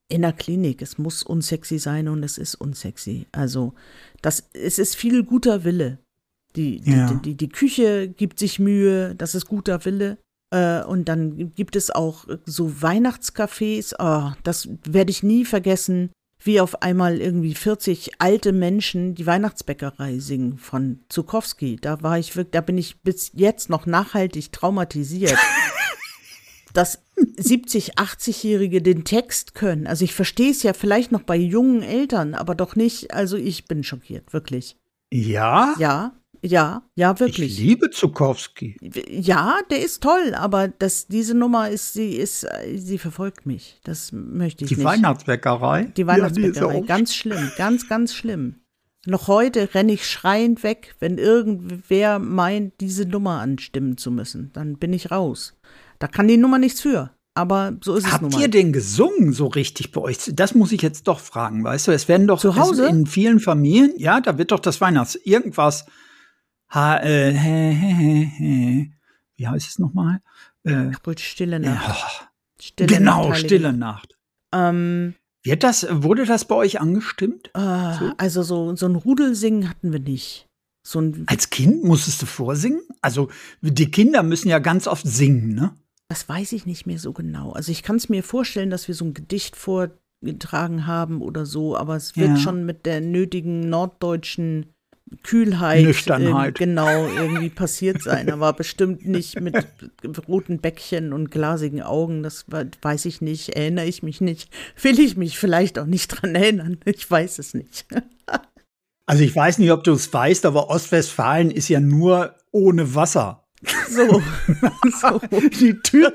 in 0.08 0.22
der 0.22 0.32
Klinik. 0.32 0.82
Es 0.82 0.98
muss 0.98 1.22
unsexy 1.22 1.78
sein 1.78 2.08
und 2.08 2.24
es 2.24 2.36
ist 2.36 2.56
unsexy. 2.56 3.26
Also 3.30 3.74
das, 4.22 4.48
es 4.52 4.78
ist 4.78 4.96
viel 4.96 5.22
guter 5.22 5.62
Wille. 5.64 5.98
Die, 6.56 6.80
die, 6.80 6.90
Ja. 6.92 7.12
die, 7.24 7.36
die, 7.36 7.48
Küche 7.48 8.08
gibt 8.08 8.38
sich 8.38 8.58
Mühe, 8.58 9.14
das 9.14 9.34
ist 9.34 9.46
guter 9.46 9.84
Wille. 9.84 10.18
Äh, 10.50 10.82
und 10.82 11.08
dann 11.08 11.54
gibt 11.54 11.76
es 11.76 11.90
auch 11.90 12.26
so 12.44 12.82
Weihnachtscafés. 12.82 13.94
Oh, 13.98 14.32
das 14.42 14.68
werde 14.84 15.10
ich 15.10 15.22
nie 15.22 15.44
vergessen, 15.44 16.10
wie 16.42 16.60
auf 16.60 16.82
einmal 16.82 17.20
irgendwie 17.20 17.54
40 17.54 18.20
alte 18.20 18.52
Menschen 18.52 19.14
die 19.14 19.26
Weihnachtsbäckerei 19.26 20.18
singen 20.18 20.58
von 20.58 21.00
Zukowski. 21.08 21.76
Da 21.76 22.02
war 22.02 22.18
ich 22.18 22.34
wirklich, 22.34 22.52
da 22.52 22.60
bin 22.62 22.78
ich 22.78 23.00
bis 23.02 23.30
jetzt 23.34 23.70
noch 23.70 23.86
nachhaltig 23.86 24.50
traumatisiert. 24.52 25.36
dass 26.72 27.02
70, 27.36 27.98
80-Jährige 27.98 28.80
den 28.80 29.04
Text 29.04 29.54
können. 29.54 29.86
Also 29.86 30.04
ich 30.04 30.14
verstehe 30.14 30.50
es 30.52 30.62
ja 30.62 30.72
vielleicht 30.72 31.10
noch 31.12 31.22
bei 31.22 31.36
jungen 31.36 31.82
Eltern, 31.82 32.34
aber 32.34 32.54
doch 32.54 32.76
nicht. 32.76 33.12
Also 33.12 33.36
ich 33.36 33.66
bin 33.66 33.82
schockiert, 33.82 34.32
wirklich. 34.32 34.76
ja, 35.12 35.74
Ja, 35.78 36.12
ja, 36.42 36.82
ja, 36.94 37.12
ich 37.12 37.20
wirklich. 37.20 37.58
liebe 37.58 37.90
Zukowski. 37.90 38.76
Ja, 39.08 39.58
der 39.70 39.84
ist 39.84 40.02
toll, 40.02 40.34
aber 40.34 40.68
das, 40.68 41.06
diese 41.06 41.34
Nummer 41.34 41.68
ist, 41.68 41.92
sie 41.92 42.12
ist, 42.16 42.46
sie 42.76 42.98
verfolgt 42.98 43.46
mich. 43.46 43.80
Das 43.84 44.12
möchte 44.12 44.64
ich 44.64 44.68
Die 44.70 44.76
nicht. 44.76 44.84
Weihnachtsbäckerei. 44.84 45.82
Die 45.82 45.86
Ja, 45.86 45.92
die 45.94 46.06
Weihnachtsbäckerei, 46.06 46.80
ganz 46.80 47.14
schlimm, 47.14 47.50
ganz, 47.56 47.88
ganz 47.88 48.14
schlimm. 48.14 48.56
Noch 49.06 49.28
heute 49.28 49.74
renne 49.74 49.92
ich 49.92 50.06
schreiend 50.06 50.62
weg, 50.62 50.94
wenn 51.00 51.16
irgendwer 51.16 52.18
meint, 52.18 52.74
diese 52.80 53.06
Nummer 53.06 53.40
anstimmen 53.40 53.96
zu 53.96 54.10
müssen. 54.10 54.50
Dann 54.52 54.76
bin 54.76 54.92
ich 54.92 55.10
raus. 55.10 55.58
Da 55.98 56.06
kann 56.06 56.28
die 56.28 56.36
Nummer 56.36 56.58
nichts 56.58 56.80
für. 56.80 57.10
Aber 57.34 57.72
so 57.82 57.94
ist 57.94 58.04
es 58.06 58.12
nun 58.12 58.22
Habt 58.24 58.32
mal. 58.34 58.42
ihr 58.42 58.48
den 58.48 58.72
gesungen 58.72 59.32
so 59.32 59.46
richtig 59.46 59.92
bei 59.92 60.00
euch? 60.02 60.18
Das 60.34 60.54
muss 60.54 60.72
ich 60.72 60.82
jetzt 60.82 61.06
doch 61.08 61.20
fragen, 61.20 61.64
weißt 61.64 61.88
du? 61.88 61.92
Es 61.92 62.08
werden 62.08 62.26
doch 62.26 62.40
Zu 62.40 62.56
Hause? 62.56 62.86
In 62.88 63.06
vielen 63.06 63.40
Familien, 63.40 63.92
ja, 63.96 64.20
da 64.20 64.36
wird 64.36 64.50
doch 64.50 64.58
das 64.58 64.80
Weihnachts 64.80 65.14
irgendwas. 65.14 65.86
Ha, 66.74 66.98
äh, 67.02 67.32
hä, 67.32 67.72
hä, 67.72 67.94
hä, 67.94 68.30
hä. 68.38 68.86
Wie 69.36 69.48
heißt 69.48 69.68
es 69.68 69.78
nochmal? 69.78 70.20
Äh, 70.64 70.90
Stille 71.18 71.58
Nacht. 71.58 71.88
ja, 71.88 72.30
Stille 72.60 72.86
genau, 72.98 73.32
Stille 73.34 73.72
Nacht. 73.72 74.10
Nacht. 74.12 74.18
Ähm, 74.52 75.14
Wird 75.42 75.62
das, 75.62 75.86
wurde 75.90 76.26
das 76.26 76.44
bei 76.44 76.54
euch 76.54 76.80
angestimmt? 76.80 77.50
äh, 77.54 77.94
So? 77.98 78.12
Also 78.18 78.42
so, 78.42 78.76
so 78.76 78.86
ein 78.86 78.96
Rudelsingen 78.96 79.68
hatten 79.68 79.92
wir 79.92 80.00
nicht. 80.00 80.46
So 80.86 81.00
ein, 81.00 81.24
Als 81.26 81.50
Kind 81.50 81.84
musstest 81.84 82.22
du 82.22 82.26
vorsingen? 82.26 82.82
Also 83.02 83.28
die 83.62 83.90
Kinder 83.90 84.22
müssen 84.22 84.48
ja 84.48 84.58
ganz 84.58 84.86
oft 84.86 85.06
singen, 85.06 85.54
ne? 85.54 85.74
das 86.08 86.28
weiß 86.28 86.52
ich 86.52 86.66
nicht 86.66 86.86
mehr 86.86 86.98
so 86.98 87.12
genau. 87.12 87.52
Also 87.52 87.70
ich 87.70 87.82
kann 87.84 87.94
es 87.96 88.08
mir 88.08 88.24
vorstellen, 88.24 88.68
dass 88.70 88.88
wir 88.88 88.96
so 88.96 89.04
ein 89.04 89.14
Gedicht 89.14 89.54
vorgetragen 89.54 90.86
haben 90.86 91.22
oder 91.22 91.46
so, 91.46 91.76
aber 91.76 91.94
es 91.96 92.16
wird 92.16 92.30
Ja. 92.30 92.36
schon 92.36 92.66
mit 92.66 92.84
der 92.84 93.00
nötigen 93.00 93.68
norddeutschen 93.70 94.66
Kühlheit 95.22 95.84
Nüchternheit. 95.84 96.60
ähm, 96.60 96.66
genau 96.66 97.06
irgendwie 97.06 97.50
passiert 97.50 98.02
sein. 98.02 98.30
Aber 98.32 98.52
bestimmt 98.52 99.06
nicht 99.06 99.40
mit 99.40 99.66
roten 100.28 100.60
Bäckchen 100.60 101.12
und 101.12 101.30
glasigen 101.30 101.82
Augen. 101.82 102.22
Das 102.22 102.46
weiß 102.82 103.04
ich 103.06 103.20
nicht, 103.20 103.50
erinnere 103.50 103.86
ich 103.86 104.02
mich 104.02 104.20
nicht. 104.20 104.50
Will 104.80 104.98
ich 105.00 105.16
mich 105.16 105.38
vielleicht 105.38 105.78
auch 105.78 105.86
nicht 105.86 106.08
dran 106.08 106.34
erinnern. 106.34 106.78
Ich 106.84 107.10
weiß 107.10 107.38
es 107.38 107.54
nicht. 107.54 107.86
Also 109.06 109.24
ich 109.24 109.34
weiß 109.34 109.58
nicht, 109.58 109.72
ob 109.72 109.82
du 109.82 109.90
es 109.90 110.12
weißt, 110.12 110.46
aber 110.46 110.70
Ostwestfalen 110.70 111.50
ist 111.50 111.68
ja 111.68 111.80
nur 111.80 112.36
ohne 112.52 112.94
Wasser. 112.94 113.42
So. 113.88 114.06
so. 115.00 115.20
Die 115.58 115.74
Türen 115.82 116.12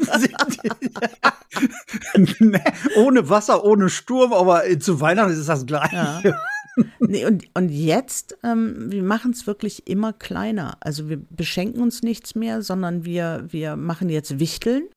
sind 2.16 2.40
Ne, 2.40 2.64
ohne 2.96 3.30
Wasser, 3.30 3.66
ohne 3.66 3.90
Sturm, 3.90 4.32
aber 4.32 4.64
zu 4.80 5.02
Weihnachten 5.02 5.34
ist 5.34 5.50
das 5.50 5.66
gleiche. 5.66 6.22
Ja. 6.24 6.42
Nee, 7.00 7.26
und, 7.26 7.46
und 7.54 7.70
jetzt, 7.70 8.38
ähm, 8.44 8.92
wir 8.92 9.04
machen 9.04 9.32
es 9.32 9.48
wirklich 9.48 9.88
immer 9.88 10.14
kleiner. 10.14 10.78
Also 10.82 11.10
wir 11.10 11.18
beschenken 11.18 11.82
uns 11.82 12.04
nichts 12.04 12.36
mehr, 12.36 12.62
sondern 12.62 13.06
wir, 13.06 13.46
wir 13.50 13.76
machen 13.76 14.10
jetzt 14.10 14.40
Wichteln. 14.40 14.90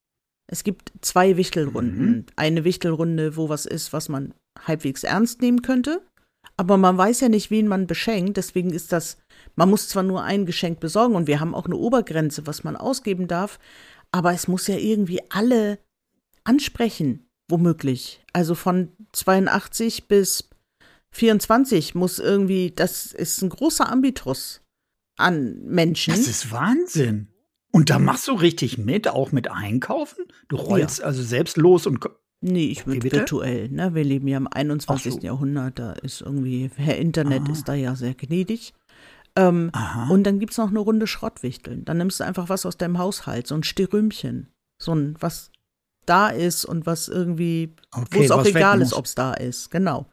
Es 0.50 0.64
gibt 0.64 0.92
zwei 1.02 1.36
Wichtelrunden. 1.36 2.26
Eine 2.36 2.64
Wichtelrunde, 2.64 3.36
wo 3.36 3.48
was 3.48 3.66
ist, 3.66 3.92
was 3.92 4.08
man 4.08 4.34
halbwegs 4.66 5.04
ernst 5.04 5.42
nehmen 5.42 5.62
könnte. 5.62 6.02
Aber 6.56 6.76
man 6.76 6.98
weiß 6.98 7.20
ja 7.20 7.28
nicht, 7.28 7.50
wen 7.50 7.68
man 7.68 7.86
beschenkt. 7.86 8.36
Deswegen 8.36 8.70
ist 8.70 8.92
das, 8.92 9.18
man 9.54 9.70
muss 9.70 9.88
zwar 9.88 10.02
nur 10.02 10.24
ein 10.24 10.46
Geschenk 10.46 10.80
besorgen 10.80 11.14
und 11.14 11.26
wir 11.26 11.38
haben 11.38 11.54
auch 11.54 11.66
eine 11.66 11.76
Obergrenze, 11.76 12.46
was 12.46 12.64
man 12.64 12.76
ausgeben 12.76 13.28
darf. 13.28 13.58
Aber 14.10 14.32
es 14.32 14.48
muss 14.48 14.66
ja 14.66 14.76
irgendwie 14.76 15.20
alle 15.30 15.78
ansprechen, 16.44 17.28
womöglich. 17.48 18.24
Also 18.32 18.54
von 18.54 18.90
82 19.12 20.08
bis 20.08 20.47
24 21.12 21.94
muss 21.94 22.18
irgendwie, 22.18 22.70
das 22.74 23.12
ist 23.12 23.42
ein 23.42 23.48
großer 23.48 23.90
Ambitus 23.90 24.60
an 25.16 25.58
Menschen. 25.64 26.12
Das 26.14 26.28
ist 26.28 26.52
Wahnsinn. 26.52 27.28
Und 27.70 27.90
da 27.90 27.98
machst 27.98 28.28
du 28.28 28.32
richtig 28.32 28.78
mit, 28.78 29.08
auch 29.08 29.32
mit 29.32 29.50
Einkaufen? 29.50 30.24
Du 30.48 30.56
rollst 30.56 31.02
also 31.02 31.22
selbst 31.22 31.56
los 31.56 31.86
und 31.86 32.04
nee, 32.40 32.66
ich 32.66 32.86
Wie 32.86 32.94
würde 33.02 33.12
virtuell, 33.12 33.68
ne? 33.68 33.94
Wir 33.94 34.04
leben 34.04 34.26
ja 34.28 34.38
im 34.38 34.48
21. 34.50 35.12
Ach 35.14 35.20
so. 35.20 35.26
Jahrhundert, 35.26 35.78
da 35.78 35.92
ist 35.92 36.20
irgendwie, 36.22 36.70
Herr 36.76 36.96
Internet 36.96 37.42
Ah. 37.48 37.52
ist 37.52 37.68
da 37.68 37.74
ja 37.74 37.94
sehr 37.94 38.14
gnädig. 38.14 38.72
Ähm, 39.36 39.70
Aha. 39.72 40.08
und 40.10 40.24
dann 40.24 40.38
gibt's 40.40 40.56
noch 40.56 40.68
eine 40.70 40.78
Runde 40.78 41.06
Schrottwichteln. 41.06 41.84
Dann 41.84 41.98
nimmst 41.98 42.20
du 42.20 42.24
einfach 42.24 42.48
was 42.48 42.64
aus 42.66 42.76
deinem 42.78 42.98
Haushalt, 42.98 43.46
so 43.46 43.54
ein 43.54 43.62
Sterümchen. 43.62 44.48
So 44.80 44.94
ein, 44.94 45.16
was 45.20 45.50
da 46.06 46.28
ist 46.30 46.64
und 46.64 46.86
was 46.86 47.08
irgendwie, 47.08 47.74
wo 47.92 48.00
Okay, 48.02 48.24
es 48.24 48.30
auch 48.30 48.44
egal 48.46 48.80
ist, 48.80 48.90
muss. 48.90 48.98
ob's 48.98 49.14
da 49.14 49.34
ist. 49.34 49.70
Genau. 49.70 50.06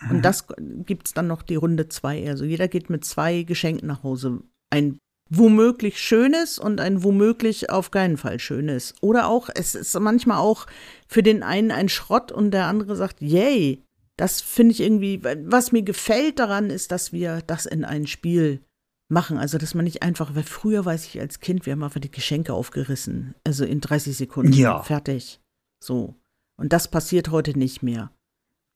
Mhm. 0.00 0.10
Und 0.10 0.24
das 0.24 0.46
gibt's 0.86 1.14
dann 1.14 1.26
noch 1.26 1.42
die 1.42 1.56
Runde 1.56 1.88
zwei. 1.88 2.28
Also 2.28 2.44
jeder 2.44 2.68
geht 2.68 2.90
mit 2.90 3.04
zwei 3.04 3.42
Geschenken 3.42 3.88
nach 3.88 4.02
Hause. 4.02 4.42
Ein 4.70 4.98
womöglich 5.30 6.00
schönes 6.00 6.58
und 6.58 6.80
ein 6.80 7.04
womöglich 7.04 7.70
auf 7.70 7.90
keinen 7.90 8.16
Fall 8.16 8.40
schönes. 8.40 8.94
Oder 9.00 9.28
auch, 9.28 9.48
es 9.54 9.74
ist 9.74 9.98
manchmal 9.98 10.38
auch 10.38 10.66
für 11.06 11.22
den 11.22 11.42
einen 11.42 11.70
ein 11.70 11.88
Schrott 11.88 12.32
und 12.32 12.50
der 12.50 12.66
andere 12.66 12.96
sagt, 12.96 13.22
yay. 13.22 13.82
Das 14.16 14.42
finde 14.42 14.72
ich 14.72 14.80
irgendwie, 14.80 15.22
was 15.22 15.72
mir 15.72 15.82
gefällt 15.82 16.40
daran 16.40 16.68
ist, 16.68 16.92
dass 16.92 17.10
wir 17.10 17.40
das 17.46 17.64
in 17.64 17.86
ein 17.86 18.06
Spiel 18.06 18.60
machen. 19.08 19.38
Also, 19.38 19.56
dass 19.56 19.74
man 19.74 19.84
nicht 19.84 20.02
einfach, 20.02 20.34
weil 20.34 20.42
früher 20.42 20.84
weiß 20.84 21.06
ich 21.06 21.20
als 21.20 21.40
Kind, 21.40 21.64
wir 21.64 21.72
haben 21.72 21.82
einfach 21.82 22.00
die 22.00 22.10
Geschenke 22.10 22.52
aufgerissen. 22.52 23.34
Also 23.44 23.64
in 23.64 23.80
30 23.80 24.16
Sekunden. 24.16 24.52
Ja. 24.52 24.82
Fertig. 24.82 25.40
So. 25.82 26.16
Und 26.58 26.74
das 26.74 26.90
passiert 26.90 27.30
heute 27.30 27.58
nicht 27.58 27.82
mehr. 27.82 28.10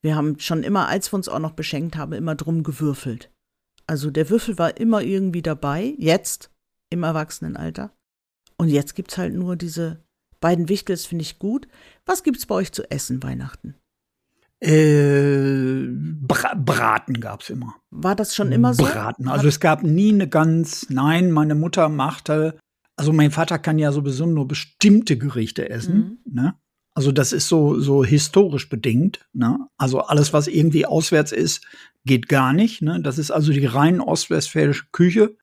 Wir 0.05 0.17
haben 0.17 0.39
schon 0.39 0.63
immer, 0.63 0.87
als 0.87 1.11
wir 1.11 1.17
uns 1.17 1.31
auch 1.31 1.39
noch 1.39 1.53
beschenkt 1.53 1.97
haben, 1.97 2.13
immer 2.13 2.35
drum 2.35 2.63
gewürfelt. 2.63 3.31
Also 3.87 4.11
der 4.11 4.29
Würfel 4.29 4.59
war 4.59 4.77
immer 4.77 5.01
irgendwie 5.01 5.41
dabei, 5.41 5.95
jetzt 5.97 6.51
im 6.91 7.05
Erwachsenenalter. 7.05 7.91
Und 8.59 8.69
jetzt 8.69 8.95
gibt's 8.97 9.17
halt 9.17 9.33
nur 9.33 9.57
diese 9.57 10.05
beiden 10.41 10.69
Wichtels, 10.69 11.07
finde 11.07 11.23
ich 11.23 11.39
gut. 11.39 11.69
Was 12.05 12.23
gibt's 12.23 12.45
bei 12.45 12.55
euch 12.55 12.71
zu 12.73 12.91
essen 12.91 13.23
Weihnachten? 13.23 13.77
Äh, 14.61 15.87
Bra 15.89 16.53
Braten 16.55 17.19
gab's 17.19 17.49
immer. 17.49 17.75
War 17.91 18.15
das 18.15 18.35
schon 18.35 18.53
immer 18.53 18.75
so? 18.75 18.85
Braten. 18.85 19.27
Also 19.27 19.49
es 19.49 19.59
gab 19.59 19.85
nie 19.85 20.13
eine 20.13 20.29
ganz, 20.29 20.91
nein, 20.91 21.31
meine 21.31 21.55
Mutter 21.55 21.89
machte, 21.89 22.59
also 22.97 23.15
mein 23.15 23.31
Vater 23.31 23.59
kann 23.59 23.79
ja 23.79 23.91
sowieso 23.91 24.27
nur 24.27 24.47
bestimmte 24.47 25.17
Gerichte 25.17 25.71
essen, 25.71 26.23
ne? 26.27 26.57
Also 26.95 27.11
das 27.11 27.33
ist 27.33 27.49
so, 27.49 27.81
so 27.81 28.05
historisch 28.05 28.69
bedingt, 28.69 29.27
ne? 29.33 29.59
Also 29.77 30.01
alles, 30.01 30.33
was 30.33 30.47
irgendwie 30.47 30.87
auswärts 30.87 31.33
ist, 31.33 31.67
geht 32.05 32.29
gar 32.29 32.53
nicht, 32.53 32.83
ne? 32.83 33.01
Das 33.03 33.19
ist 33.19 33.33
also 33.33 33.53
die 33.53 33.67
rein 33.67 34.01
ostwestfälische 34.01 34.87
Küche. 34.93 35.37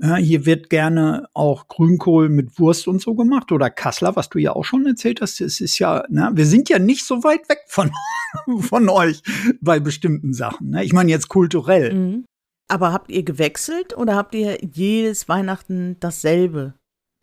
Ja, 0.00 0.14
hier 0.16 0.46
wird 0.46 0.70
gerne 0.70 1.28
auch 1.34 1.66
Grünkohl 1.66 2.28
mit 2.28 2.58
Wurst 2.58 2.86
und 2.86 3.02
so 3.02 3.14
gemacht 3.16 3.50
oder 3.50 3.68
Kassler, 3.68 4.14
was 4.14 4.30
du 4.30 4.38
ja 4.38 4.52
auch 4.54 4.64
schon 4.64 4.86
erzählt 4.86 5.20
hast. 5.20 5.40
Es 5.40 5.60
ist 5.60 5.78
ja, 5.80 6.04
ne, 6.08 6.30
wir 6.34 6.46
sind 6.46 6.68
ja 6.68 6.78
nicht 6.78 7.04
so 7.04 7.24
weit 7.24 7.48
weg 7.48 7.58
von, 7.66 7.90
von 8.60 8.88
euch 8.88 9.22
bei 9.60 9.80
bestimmten 9.80 10.32
Sachen. 10.32 10.70
Ne? 10.70 10.84
Ich 10.84 10.92
meine 10.92 11.10
jetzt 11.10 11.28
kulturell. 11.28 11.94
Mhm. 11.94 12.24
Aber 12.68 12.92
habt 12.92 13.10
ihr 13.10 13.24
gewechselt 13.24 13.96
oder 13.96 14.14
habt 14.14 14.34
ihr 14.34 14.58
jedes 14.62 15.28
Weihnachten 15.28 15.96
dasselbe 15.98 16.74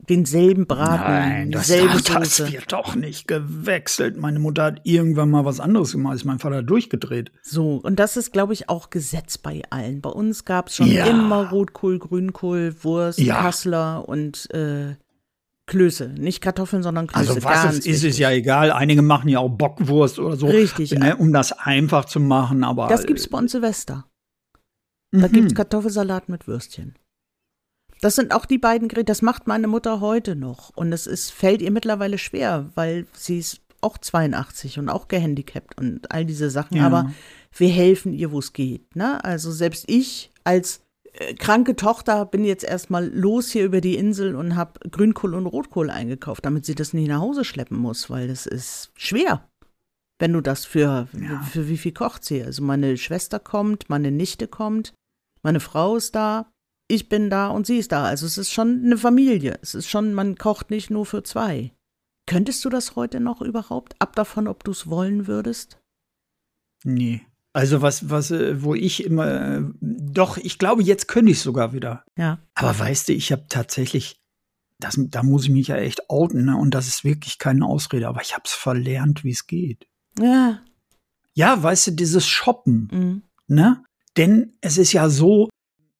denselben 0.08 0.66
Braten, 0.66 1.02
Nein, 1.12 1.50
das, 1.52 1.68
das 1.68 2.06
Soße. 2.38 2.52
wird 2.52 2.72
doch 2.72 2.94
nicht 2.94 3.28
gewechselt. 3.28 4.16
Meine 4.16 4.38
Mutter 4.38 4.64
hat 4.64 4.80
irgendwann 4.84 5.30
mal 5.30 5.44
was 5.44 5.60
anderes 5.60 5.92
gemacht, 5.92 6.14
ist 6.16 6.24
mein 6.24 6.38
Vater 6.38 6.62
durchgedreht. 6.62 7.30
So, 7.42 7.76
und 7.76 7.98
das 8.00 8.16
ist, 8.16 8.32
glaube 8.32 8.52
ich, 8.52 8.68
auch 8.68 8.90
Gesetz 8.90 9.38
bei 9.38 9.62
allen. 9.70 10.00
Bei 10.00 10.10
uns 10.10 10.44
gab 10.44 10.68
es 10.68 10.76
schon 10.76 10.88
Ja. 10.88 11.06
immer 11.06 11.50
Rotkohl, 11.50 11.98
Grünkohl, 11.98 12.74
Wurst, 12.82 13.18
Ja. 13.20 13.40
Kassler 13.42 14.08
und 14.08 14.48
äh, 14.54 14.96
Klöße. 15.66 16.08
Nicht 16.08 16.40
Kartoffeln, 16.40 16.82
sondern 16.82 17.06
Klöße. 17.06 17.30
Also 17.34 17.44
was 17.44 17.64
es 17.64 17.78
ist, 17.80 17.86
ist 17.86 18.02
wichtig. 18.02 18.18
ja 18.18 18.30
egal. 18.32 18.72
Einige 18.72 19.02
machen 19.02 19.28
ja 19.28 19.38
auch 19.38 19.50
Bockwurst 19.50 20.18
oder 20.18 20.36
so, 20.36 20.46
Richtig. 20.48 20.90
ne, 20.92 21.14
um 21.16 21.32
das 21.32 21.52
einfach 21.52 22.06
zu 22.06 22.18
machen. 22.18 22.64
Aber 22.64 22.88
Das 22.88 23.06
gibt's 23.06 23.28
bei 23.28 23.38
uns 23.38 23.52
Silvester. 23.52 24.06
Da 25.12 25.28
Mhm. 25.28 25.32
gibt's 25.32 25.54
Kartoffelsalat 25.54 26.28
mit 26.28 26.46
Würstchen. 26.48 26.94
Das 28.00 28.14
sind 28.14 28.32
auch 28.32 28.46
die 28.46 28.58
beiden 28.58 28.88
Gerichte, 28.88 29.10
das 29.10 29.22
macht 29.22 29.46
meine 29.46 29.68
Mutter 29.68 30.00
heute 30.00 30.34
noch. 30.36 30.70
Und 30.76 30.92
es 30.92 31.06
ist, 31.06 31.30
fällt 31.30 31.60
ihr 31.60 31.70
mittlerweile 31.70 32.16
schwer, 32.18 32.70
weil 32.74 33.06
sie 33.12 33.38
ist 33.38 33.60
auch 33.82 33.98
82 33.98 34.78
und 34.78 34.88
auch 34.88 35.08
gehandicapt 35.08 35.78
und 35.78 36.10
all 36.10 36.24
diese 36.24 36.50
Sachen. 36.50 36.76
Ja. 36.76 36.86
Aber 36.86 37.12
wir 37.56 37.68
helfen 37.68 38.12
ihr, 38.12 38.30
wo 38.32 38.38
es 38.38 38.52
geht. 38.52 38.94
Ne? 38.96 39.22
Also 39.24 39.52
selbst 39.52 39.84
ich 39.88 40.30
als 40.44 40.82
äh, 41.12 41.34
kranke 41.34 41.76
Tochter 41.76 42.24
bin 42.26 42.44
jetzt 42.44 42.64
erstmal 42.64 43.06
los 43.08 43.50
hier 43.50 43.64
über 43.64 43.80
die 43.80 43.96
Insel 43.96 44.34
und 44.34 44.56
habe 44.56 44.80
Grünkohl 44.90 45.34
und 45.34 45.46
Rotkohl 45.46 45.90
eingekauft, 45.90 46.44
damit 46.44 46.64
sie 46.66 46.74
das 46.74 46.92
nicht 46.94 47.08
nach 47.08 47.20
Hause 47.20 47.44
schleppen 47.44 47.78
muss, 47.78 48.08
weil 48.10 48.28
das 48.28 48.46
ist 48.46 48.92
schwer. 48.96 49.46
Wenn 50.18 50.32
du 50.34 50.40
das 50.42 50.66
für, 50.66 51.08
Ja. 51.18 51.40
für 51.50 51.68
wie 51.68 51.78
viel 51.78 51.92
kocht 51.92 52.24
sie? 52.24 52.42
Also 52.42 52.62
meine 52.62 52.96
Schwester 52.98 53.38
kommt, 53.38 53.88
meine 53.88 54.10
Nichte 54.10 54.46
kommt, 54.48 54.92
meine 55.42 55.60
Frau 55.60 55.96
ist 55.96 56.14
da, 56.14 56.50
ich 56.90 57.08
bin 57.08 57.30
da 57.30 57.48
und 57.48 57.66
sie 57.66 57.78
ist 57.78 57.92
da. 57.92 58.04
Also 58.04 58.26
es 58.26 58.36
ist 58.38 58.50
schon 58.50 58.82
eine 58.84 58.98
Familie. 58.98 59.58
Es 59.62 59.74
ist 59.74 59.88
schon, 59.88 60.12
man 60.14 60.36
kocht 60.36 60.70
nicht 60.70 60.90
nur 60.90 61.06
für 61.06 61.22
zwei. 61.22 61.72
Könntest 62.26 62.64
du 62.64 62.68
das 62.68 62.96
heute 62.96 63.20
noch 63.20 63.40
überhaupt? 63.40 63.94
Ab 63.98 64.14
davon, 64.14 64.46
ob 64.46 64.62
du 64.64 64.70
es 64.72 64.88
wollen 64.88 65.26
würdest? 65.26 65.78
Nee. 66.84 67.22
Also 67.52 67.82
was, 67.82 68.08
was, 68.10 68.30
äh, 68.30 68.62
wo 68.62 68.74
ich 68.76 69.04
immer, 69.04 69.26
äh, 69.58 69.62
doch, 69.80 70.36
ich 70.36 70.58
glaube, 70.58 70.82
jetzt 70.82 71.08
könnte 71.08 71.32
ich 71.32 71.40
sogar 71.40 71.72
wieder. 71.72 72.04
Ja. 72.16 72.38
Aber 72.54 72.78
weißt 72.78 73.08
du, 73.08 73.12
ich 73.12 73.32
habe 73.32 73.46
tatsächlich, 73.48 74.20
das, 74.78 74.94
da 74.96 75.22
muss 75.24 75.44
ich 75.44 75.50
mich 75.50 75.68
ja 75.68 75.76
echt 75.76 76.08
outen, 76.08 76.44
ne? 76.44 76.56
und 76.56 76.72
das 76.74 76.86
ist 76.86 77.02
wirklich 77.04 77.38
keine 77.38 77.66
Ausrede, 77.66 78.06
aber 78.06 78.22
ich 78.22 78.34
habe 78.34 78.44
es 78.46 78.52
verlernt, 78.52 79.24
wie 79.24 79.32
es 79.32 79.46
geht. 79.48 79.88
Ja. 80.18 80.60
Ja, 81.34 81.60
weißt 81.60 81.88
du, 81.88 81.90
dieses 81.92 82.26
Shoppen, 82.28 82.88
Mhm. 82.92 83.22
ne? 83.48 83.82
Denn 84.16 84.54
es 84.60 84.78
ist 84.78 84.92
ja 84.92 85.08
so, 85.08 85.48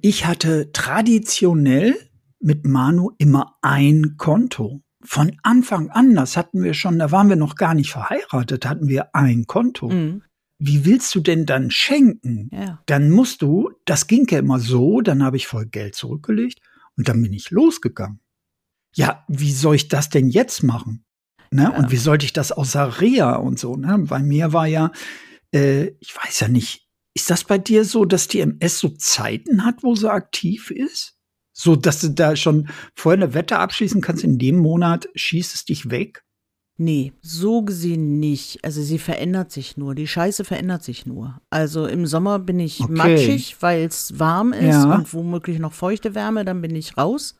ich 0.02 0.26
hatte 0.26 0.72
traditionell 0.72 1.96
mit 2.40 2.66
Manu 2.66 3.10
immer 3.18 3.56
ein 3.62 4.14
Konto. 4.16 4.82
Von 5.02 5.36
Anfang 5.42 5.90
an, 5.90 6.14
das 6.14 6.36
hatten 6.36 6.62
wir 6.62 6.74
schon, 6.74 6.98
da 6.98 7.10
waren 7.10 7.28
wir 7.28 7.36
noch 7.36 7.54
gar 7.54 7.74
nicht 7.74 7.90
verheiratet, 7.90 8.66
hatten 8.66 8.88
wir 8.88 9.14
ein 9.14 9.46
Konto. 9.46 9.88
Mhm. 9.88 10.22
Wie 10.58 10.84
willst 10.84 11.14
du 11.14 11.20
denn 11.20 11.46
dann 11.46 11.70
schenken? 11.70 12.50
Ja. 12.52 12.82
Dann 12.84 13.10
musst 13.10 13.40
du, 13.40 13.70
das 13.86 14.06
ging 14.06 14.26
ja 14.28 14.40
immer 14.40 14.58
so, 14.58 15.00
dann 15.00 15.22
habe 15.22 15.38
ich 15.38 15.46
voll 15.46 15.66
Geld 15.66 15.94
zurückgelegt 15.94 16.60
und 16.96 17.08
dann 17.08 17.22
bin 17.22 17.32
ich 17.32 17.50
losgegangen. 17.50 18.20
Ja, 18.94 19.24
wie 19.28 19.52
soll 19.52 19.76
ich 19.76 19.88
das 19.88 20.10
denn 20.10 20.28
jetzt 20.28 20.62
machen? 20.62 21.04
Ne? 21.50 21.62
Ja. 21.62 21.70
Und 21.70 21.90
wie 21.90 21.96
sollte 21.96 22.26
ich 22.26 22.34
das 22.34 22.52
außer 22.52 23.00
Reha 23.00 23.36
und 23.36 23.58
so? 23.58 23.76
Ne? 23.76 24.04
Bei 24.06 24.18
mir 24.20 24.52
war 24.52 24.66
ja, 24.66 24.92
äh, 25.54 25.92
ich 26.00 26.14
weiß 26.14 26.40
ja 26.40 26.48
nicht, 26.48 26.89
ist 27.14 27.30
das 27.30 27.44
bei 27.44 27.58
dir 27.58 27.84
so, 27.84 28.04
dass 28.04 28.28
die 28.28 28.40
MS 28.40 28.78
so 28.78 28.88
Zeiten 28.90 29.64
hat, 29.64 29.82
wo 29.82 29.94
sie 29.94 30.10
aktiv 30.10 30.70
ist? 30.70 31.16
So, 31.52 31.76
dass 31.76 32.00
du 32.00 32.08
da 32.10 32.36
schon 32.36 32.68
vorher 32.94 33.22
eine 33.22 33.34
Wette 33.34 33.58
abschließen 33.58 34.00
kannst, 34.00 34.24
in 34.24 34.38
dem 34.38 34.56
Monat 34.58 35.08
schießt 35.14 35.54
es 35.54 35.64
dich 35.64 35.90
weg? 35.90 36.24
Nee, 36.78 37.12
so 37.20 37.60
gesehen 37.62 38.18
nicht. 38.20 38.64
Also 38.64 38.80
sie 38.80 38.98
verändert 38.98 39.52
sich 39.52 39.76
nur. 39.76 39.94
Die 39.94 40.06
Scheiße 40.06 40.44
verändert 40.44 40.82
sich 40.82 41.04
nur. 41.04 41.38
Also 41.50 41.86
im 41.86 42.06
Sommer 42.06 42.38
bin 42.38 42.58
ich 42.58 42.80
Okay. 42.80 42.92
matschig, 42.94 43.56
weil 43.60 43.84
es 43.84 44.18
warm 44.18 44.54
ist 44.54 44.64
Ja. 44.64 44.94
und 44.94 45.12
womöglich 45.12 45.58
noch 45.58 45.74
feuchte 45.74 46.14
Wärme, 46.14 46.46
dann 46.46 46.62
bin 46.62 46.74
ich 46.74 46.96
raus. 46.96 47.36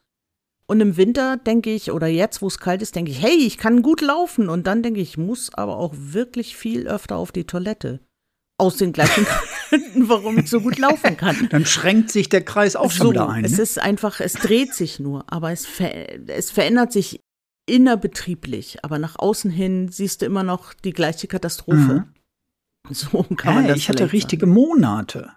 Und 0.67 0.81
im 0.81 0.99
Winter 0.99 1.39
denke 1.39 1.73
ich, 1.73 1.91
oder 1.91 2.07
jetzt, 2.07 2.43
wo 2.43 2.49
es 2.49 2.59
kalt 2.59 2.83
ist, 2.83 2.95
denke 2.97 3.13
ich, 3.13 3.23
hey, 3.23 3.35
ich 3.39 3.57
kann 3.57 3.81
gut 3.81 4.03
laufen. 4.03 4.51
Und 4.51 4.67
dann 4.67 4.83
denke 4.83 5.01
ich, 5.01 5.11
ich 5.11 5.19
muss 5.19 5.55
aber 5.55 5.79
auch 5.79 5.95
wirklich 5.97 6.55
viel 6.55 6.87
öfter 6.87 7.17
auf 7.17 7.33
die 7.33 7.45
Toilette. 7.45 8.01
Aus 8.61 8.77
den 8.77 8.93
gleichen 8.93 9.27
Gründen, 9.69 10.09
warum 10.09 10.39
ich 10.39 10.49
so 10.49 10.61
gut 10.61 10.79
laufen 10.79 11.17
kann. 11.17 11.49
Dann 11.51 11.65
schränkt 11.67 12.11
sich 12.11 12.29
der 12.29 12.45
Kreis 12.45 12.77
auch 12.77 12.91
schon 12.91 13.07
so, 13.09 13.13
wieder 13.13 13.29
ein. 13.29 13.45
es 13.45 13.57
Ne? 13.57 13.63
ist 13.63 13.79
einfach, 13.81 14.21
es 14.21 14.35
dreht 14.35 14.75
sich 14.75 15.01
nur, 15.01 15.25
aber 15.33 15.51
es, 15.51 15.67
ver 15.67 16.29
es 16.29 16.51
verändert 16.51 16.93
sich 16.93 17.21
innerbetrieblich. 17.67 18.85
Aber 18.85 18.99
nach 18.99 19.19
außen 19.19 19.51
hin 19.51 19.89
siehst 19.89 20.23
du 20.23 20.27
immer 20.27 20.43
noch 20.43 20.75
die 20.75 20.93
gleiche 20.93 21.27
Katastrophe. 21.27 22.07
So 22.93 23.23
kann 23.37 23.55
man 23.55 23.65
Ja, 23.65 23.71
das 23.71 23.79
ich 23.79 23.89
hatte 23.91 24.11
richtige 24.13 24.47
Monate. 24.47 25.33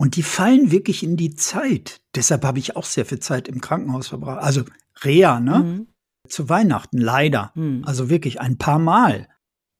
Und 0.00 0.16
die 0.16 0.22
fallen 0.22 0.70
wirklich 0.70 1.02
in 1.02 1.16
die 1.16 1.34
Zeit. 1.34 2.00
Deshalb 2.16 2.44
habe 2.44 2.58
ich 2.58 2.76
auch 2.76 2.86
sehr 2.86 3.04
viel 3.04 3.20
Zeit 3.20 3.46
im 3.46 3.60
Krankenhaus 3.60 4.08
verbracht. 4.08 4.42
Also 4.42 4.64
Reha, 5.02 5.38
ne? 5.38 5.52
sagen. 5.52 5.68
Mhm. 5.72 5.86
Zu 6.28 6.48
Weihnachten, 6.48 6.98
leider. 6.98 7.52
Mhm. 7.54 7.82
Also 7.84 8.08
wirklich 8.08 8.40
ein 8.40 8.56
paar 8.58 8.78
Mal. 8.78 9.28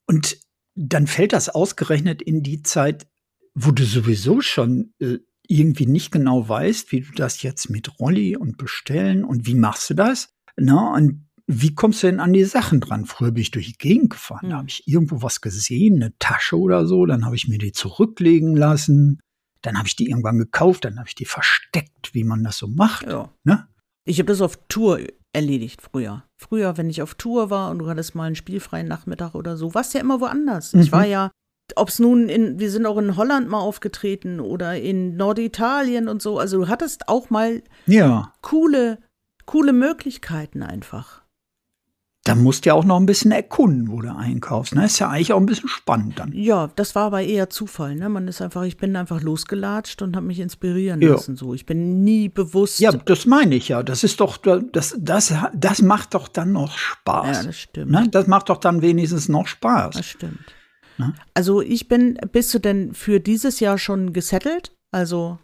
Und 0.06 0.38
dann 0.78 1.06
fällt 1.08 1.32
das 1.32 1.48
ausgerechnet 1.48 2.22
in 2.22 2.42
die 2.42 2.62
Zeit, 2.62 3.08
wo 3.54 3.72
du 3.72 3.84
sowieso 3.84 4.40
schon 4.40 4.94
äh, 5.00 5.18
irgendwie 5.48 5.86
nicht 5.86 6.12
genau 6.12 6.48
weißt, 6.48 6.92
wie 6.92 7.00
du 7.00 7.12
das 7.12 7.42
jetzt 7.42 7.68
mit 7.68 7.98
Rolli 7.98 8.36
und 8.36 8.58
bestellen 8.58 9.24
und 9.24 9.46
wie 9.46 9.54
machst 9.56 9.90
du 9.90 9.94
das? 9.94 10.28
Na, 10.56 10.94
und 10.94 11.26
wie 11.46 11.74
kommst 11.74 12.02
du 12.02 12.06
denn 12.08 12.20
an 12.20 12.32
die 12.32 12.44
Sachen 12.44 12.80
dran? 12.80 13.06
Früher 13.06 13.32
bin 13.32 13.40
ich 13.40 13.50
durch 13.50 13.66
die 13.66 13.78
Gegend 13.78 14.10
gefahren, 14.10 14.42
Hm. 14.42 14.50
da 14.50 14.56
habe 14.58 14.68
ich 14.68 14.86
irgendwo 14.86 15.22
was 15.22 15.40
gesehen, 15.40 15.96
eine 15.96 16.16
Tasche 16.18 16.58
oder 16.58 16.86
so, 16.86 17.06
dann 17.06 17.24
habe 17.24 17.34
ich 17.34 17.48
mir 17.48 17.58
die 17.58 17.72
zurücklegen 17.72 18.54
lassen, 18.54 19.18
dann 19.62 19.78
habe 19.78 19.88
ich 19.88 19.96
die 19.96 20.08
irgendwann 20.08 20.38
gekauft, 20.38 20.84
dann 20.84 20.98
habe 20.98 21.08
ich 21.08 21.16
die 21.16 21.24
versteckt, 21.24 22.14
wie 22.14 22.24
man 22.24 22.44
das 22.44 22.58
so 22.58 22.68
macht. 22.68 23.06
Ja. 23.06 23.32
Ne? 23.42 23.66
Ich 24.04 24.18
habe 24.20 24.28
das 24.28 24.40
auf 24.40 24.58
Tour 24.68 25.00
erledigt 25.32 25.82
früher. 25.82 26.24
Früher, 26.36 26.76
wenn 26.76 26.90
ich 26.90 27.02
auf 27.02 27.14
Tour 27.14 27.50
war 27.50 27.70
und 27.70 27.78
du 27.78 27.88
hattest 27.88 28.14
mal 28.14 28.24
einen 28.24 28.34
spielfreien 28.36 28.88
Nachmittag 28.88 29.34
oder 29.34 29.56
so, 29.56 29.74
warst 29.74 29.94
ja 29.94 30.00
immer 30.00 30.20
woanders. 30.20 30.74
Ich 30.74 30.88
Mhm. 30.90 30.96
war 30.96 31.04
ja, 31.04 31.30
ob 31.76 31.88
es 31.88 31.98
nun 31.98 32.28
in, 32.28 32.58
wir 32.58 32.70
sind 32.70 32.86
auch 32.86 32.96
in 32.98 33.16
Holland 33.16 33.48
mal 33.48 33.60
aufgetreten 33.60 34.40
oder 34.40 34.76
in 34.80 35.16
Norditalien 35.16 36.08
und 36.08 36.22
so. 36.22 36.38
Also 36.38 36.58
du 36.58 36.68
hattest 36.68 37.08
auch 37.08 37.30
mal 37.30 37.62
Ja, 37.86 38.32
coole, 38.42 38.98
coole 39.44 39.72
Möglichkeiten 39.72 40.62
einfach. 40.62 41.22
Da 42.28 42.34
musst 42.34 42.64
du 42.64 42.68
ja 42.68 42.74
auch 42.74 42.84
noch 42.84 42.98
ein 43.00 43.06
bisschen 43.06 43.30
erkunden, 43.32 43.88
wo 43.90 44.00
du 44.02 44.14
einkaufst. 44.14 44.74
Ne? 44.74 44.84
Ist 44.84 44.98
ja 44.98 45.08
eigentlich 45.08 45.32
auch 45.32 45.40
ein 45.40 45.46
bisschen 45.46 45.68
spannend 45.68 46.18
dann. 46.18 46.32
Ja, 46.32 46.70
das 46.76 46.94
war 46.94 47.04
aber 47.06 47.22
eher 47.22 47.48
Zufall. 47.50 47.94
Ne? 47.94 48.08
Man 48.08 48.28
ist 48.28 48.40
einfach, 48.42 48.62
ich 48.64 48.76
bin 48.76 48.94
einfach 48.96 49.22
losgelatscht 49.22 50.02
und 50.02 50.14
habe 50.16 50.26
mich 50.26 50.38
inspirieren 50.40 51.00
Ja. 51.00 51.12
lassen. 51.12 51.36
So, 51.36 51.54
ich 51.54 51.66
bin 51.66 52.04
nie 52.04 52.28
bewusst. 52.28 52.80
Ja, 52.80 52.92
das 52.92 53.26
meine 53.26 53.54
ich 53.54 53.68
ja. 53.68 53.82
Das 53.82 54.04
ist 54.04 54.20
doch, 54.20 54.36
das, 54.36 54.94
das, 54.98 55.34
das 55.54 55.82
macht 55.82 56.14
doch 56.14 56.28
dann 56.28 56.52
noch 56.52 56.72
Ja, 56.72 56.78
Spaß. 56.78 57.46
das 57.46 57.58
stimmt. 57.58 57.90
ne? 57.90 58.08
Das 58.10 58.26
macht 58.26 58.48
doch 58.50 58.58
dann 58.58 58.82
wenigstens 58.82 59.28
noch 59.28 59.46
Spaß. 59.46 59.96
Das 59.96 60.06
stimmt. 60.06 60.44
Ne? 60.98 61.14
Also 61.34 61.62
ich 61.62 61.88
bin, 61.88 62.18
bist 62.32 62.52
du 62.52 62.58
denn 62.58 62.92
für 62.92 63.20
dieses 63.20 63.60
Jahr 63.60 63.78
schon 63.78 64.12
gesettelt? 64.12 64.72
Also, 64.90 65.38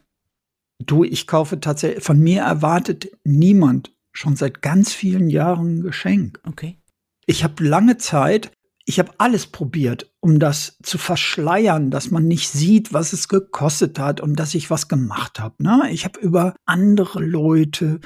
Du, 0.85 1.05
ich 1.05 1.29
kaufe 1.29 1.61
tatsächlich, 1.61 2.03
von 2.03 2.19
mir 2.19 2.43
erwartet 2.43 3.09
niemand 3.23 3.93
schon 4.15 4.37
seit 4.37 4.63
ganz 4.63 4.93
vielen 4.93 5.29
Jahren 5.29 5.79
ein 5.79 5.83
Geschenk. 5.83 6.41
okay. 6.47 6.79
Ich 7.27 7.43
habe 7.43 7.65
lange 7.65 7.97
Zeit, 7.97 8.51
ich 8.85 8.99
habe 8.99 9.13
alles 9.17 9.47
probiert, 9.47 10.13
um 10.21 10.39
das 10.39 10.77
zu 10.83 10.99
verschleiern, 10.99 11.91
dass 11.91 12.11
man 12.11 12.27
nicht 12.27 12.51
sieht, 12.51 12.93
was 12.93 13.15
es 13.15 13.29
gekostet 13.29 13.99
hat 13.99 14.21
und 14.21 14.37
dass 14.39 14.55
ich 14.55 14.71
was 14.71 14.89
gemacht 14.89 15.41
habe. 15.41 15.55
Ne? 15.63 15.89
Ich 15.91 16.05
habe 16.05 16.21
über 16.21 16.55
andere 16.67 17.23
Leute 17.23 18.01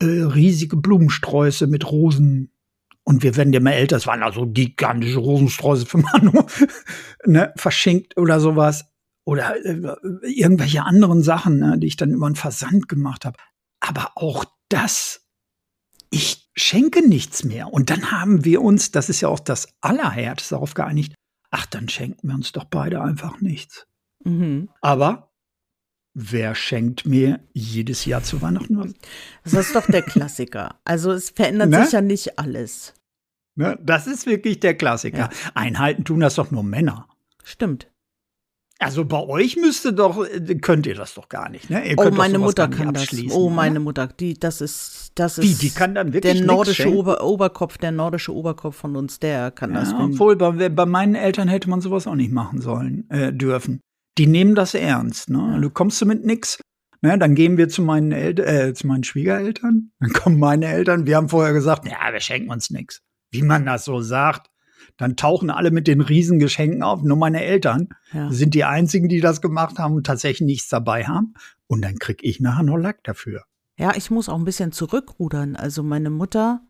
äh, 0.00 0.04
riesige 0.04 0.76
Blumensträuße 0.76 1.66
mit 1.66 1.90
Rosen 1.90 2.52
und 3.10 3.24
wir 3.24 3.36
werden 3.36 3.52
ja 3.52 3.58
mal 3.58 3.72
älter, 3.72 3.96
es 3.96 4.06
waren 4.06 4.22
also 4.22 4.46
gigantische 4.46 5.18
Rosensträuße 5.18 5.86
für 5.86 5.98
Manu, 6.12 6.44
ne, 7.26 7.52
verschenkt 7.56 8.16
oder 8.16 8.38
sowas. 8.38 8.86
Oder 9.24 9.56
äh, 9.64 9.96
irgendwelche 10.22 10.84
anderen 10.84 11.22
Sachen, 11.22 11.58
ne, 11.58 11.78
die 11.78 11.88
ich 11.88 11.96
dann 11.96 12.12
über 12.12 12.26
einen 12.26 12.36
Versand 12.36 12.88
gemacht 12.88 13.24
habe. 13.24 13.36
Aber 13.80 14.12
auch 14.14 14.44
das, 14.68 15.26
ich 16.10 16.50
schenke 16.54 17.06
nichts 17.06 17.44
mehr. 17.44 17.72
Und 17.72 17.90
dann 17.90 18.10
haben 18.10 18.44
wir 18.44 18.62
uns, 18.62 18.90
das 18.90 19.08
ist 19.08 19.20
ja 19.20 19.28
auch 19.28 19.40
das 19.40 19.68
Allerhärteste, 19.80 20.54
darauf 20.56 20.74
geeinigt, 20.74 21.14
ach, 21.50 21.66
dann 21.66 21.88
schenken 21.88 22.28
wir 22.28 22.34
uns 22.34 22.52
doch 22.52 22.64
beide 22.64 23.00
einfach 23.00 23.40
nichts. 23.40 23.86
Mhm. 24.24 24.68
Aber 24.80 25.32
wer 26.14 26.54
schenkt 26.54 27.06
mir 27.06 27.40
jedes 27.52 28.04
Jahr 28.04 28.22
zu 28.22 28.42
Weihnachten 28.42 28.78
was? 28.78 28.92
Das 29.44 29.66
ist 29.66 29.74
doch 29.74 29.86
der 29.86 30.02
Klassiker. 30.02 30.80
Also 30.84 31.12
es 31.12 31.30
verändert 31.30 31.70
Ne? 31.70 31.84
sich 31.84 31.92
ja 31.92 32.00
nicht 32.00 32.38
alles. 32.38 32.94
Ne? 33.54 33.78
Das 33.82 34.06
ist 34.06 34.26
wirklich 34.26 34.60
der 34.60 34.74
Klassiker. 34.74 35.18
Ja. 35.18 35.30
Einhalten 35.54 36.04
tun 36.04 36.20
das 36.20 36.34
doch 36.34 36.50
nur 36.50 36.62
Männer. 36.64 37.08
Stimmt. 37.44 37.89
Also 38.82 39.04
bei 39.04 39.20
euch 39.20 39.56
müsste 39.56 39.92
doch, 39.92 40.24
äh, 40.26 40.54
könnt 40.56 40.86
ihr 40.86 40.94
das 40.94 41.12
doch 41.12 41.28
gar 41.28 41.50
nicht, 41.50 41.68
ne? 41.68 41.86
Ihr 41.86 41.98
Oh, 41.98 42.02
könnt 42.02 42.14
doch 42.14 42.18
meine 42.18 42.38
Mutter 42.38 42.66
kann 42.66 42.94
das. 42.94 43.08
Oh, 43.30 43.50
meine 43.50 43.78
Mutter, 43.78 44.06
die, 44.06 44.34
das 44.34 44.62
ist, 44.62 45.12
das 45.16 45.36
ist. 45.36 45.44
Wie, 45.44 45.54
die 45.68 45.74
kann 45.74 45.94
dann 45.94 46.14
wirklich 46.14 46.38
Der 46.38 46.44
nordische? 46.46 46.88
Ober 46.90 47.22
Oberkopf, 47.22 47.76
der 47.76 47.92
nordische 47.92 48.34
Oberkopf 48.34 48.76
von 48.76 48.96
uns, 48.96 49.20
der 49.20 49.50
kann 49.50 49.74
das. 49.74 49.90
Ja, 49.92 49.98
Wenn, 49.98 50.12
obwohl 50.14 50.36
bei, 50.36 50.70
bei 50.70 50.86
meinen 50.86 51.14
Eltern 51.14 51.46
hätte 51.48 51.68
man 51.68 51.82
sowas 51.82 52.06
auch 52.06 52.14
nicht 52.14 52.32
machen 52.32 52.62
sollen, 52.62 53.08
äh, 53.10 53.34
dürfen. 53.34 53.80
Die 54.16 54.26
nehmen 54.26 54.54
das 54.54 54.74
ernst, 54.74 55.28
ne? 55.28 55.58
Du 55.60 55.68
kommst 55.68 56.00
du 56.00 56.06
mit 56.06 56.24
nix, 56.24 56.58
ne? 57.02 57.18
Dann 57.18 57.34
gehen 57.34 57.58
wir 57.58 57.68
zu 57.68 57.82
meinen 57.82 58.12
Eltern, 58.12 58.46
äh, 58.46 58.72
zu 58.72 58.86
meinen 58.86 59.04
Schwiegereltern. 59.04 59.92
Dann 60.00 60.12
kommen 60.14 60.38
meine 60.38 60.66
Eltern. 60.66 61.06
Wir 61.06 61.16
haben 61.16 61.28
vorher 61.28 61.52
gesagt, 61.52 61.86
ja, 61.86 62.12
wir 62.12 62.20
schenken 62.20 62.50
uns 62.50 62.70
nix. 62.70 63.02
Wie 63.30 63.42
man 63.42 63.66
das 63.66 63.84
so 63.84 64.00
sagt. 64.00 64.49
Dann 65.00 65.16
tauchen 65.16 65.48
alle 65.50 65.70
mit 65.70 65.86
den 65.86 66.02
Riesengeschenken 66.02 66.82
auf. 66.82 67.02
Nur 67.02 67.16
meine 67.16 67.42
Eltern 67.42 67.88
ja. 68.12 68.30
sind 68.30 68.52
die 68.54 68.64
einzigen, 68.64 69.08
die 69.08 69.20
das 69.20 69.40
gemacht 69.40 69.78
haben 69.78 69.94
und 69.94 70.04
tatsächlich 70.06 70.46
nichts 70.46 70.68
dabei 70.68 71.04
haben. 71.06 71.32
Und 71.66 71.82
dann 71.82 71.98
krieg 71.98 72.20
ich 72.22 72.38
nachher 72.38 72.62
noch 72.64 72.76
Lack 72.76 73.02
dafür. 73.04 73.44
ja, 73.78 73.94
ich 73.96 74.10
muss 74.10 74.28
auch 74.28 74.38
ein 74.38 74.44
bisschen 74.44 74.72
zurückrudern. 74.72 75.56
Also 75.56 75.82
meine 75.82 76.10
Mutter, 76.10 76.60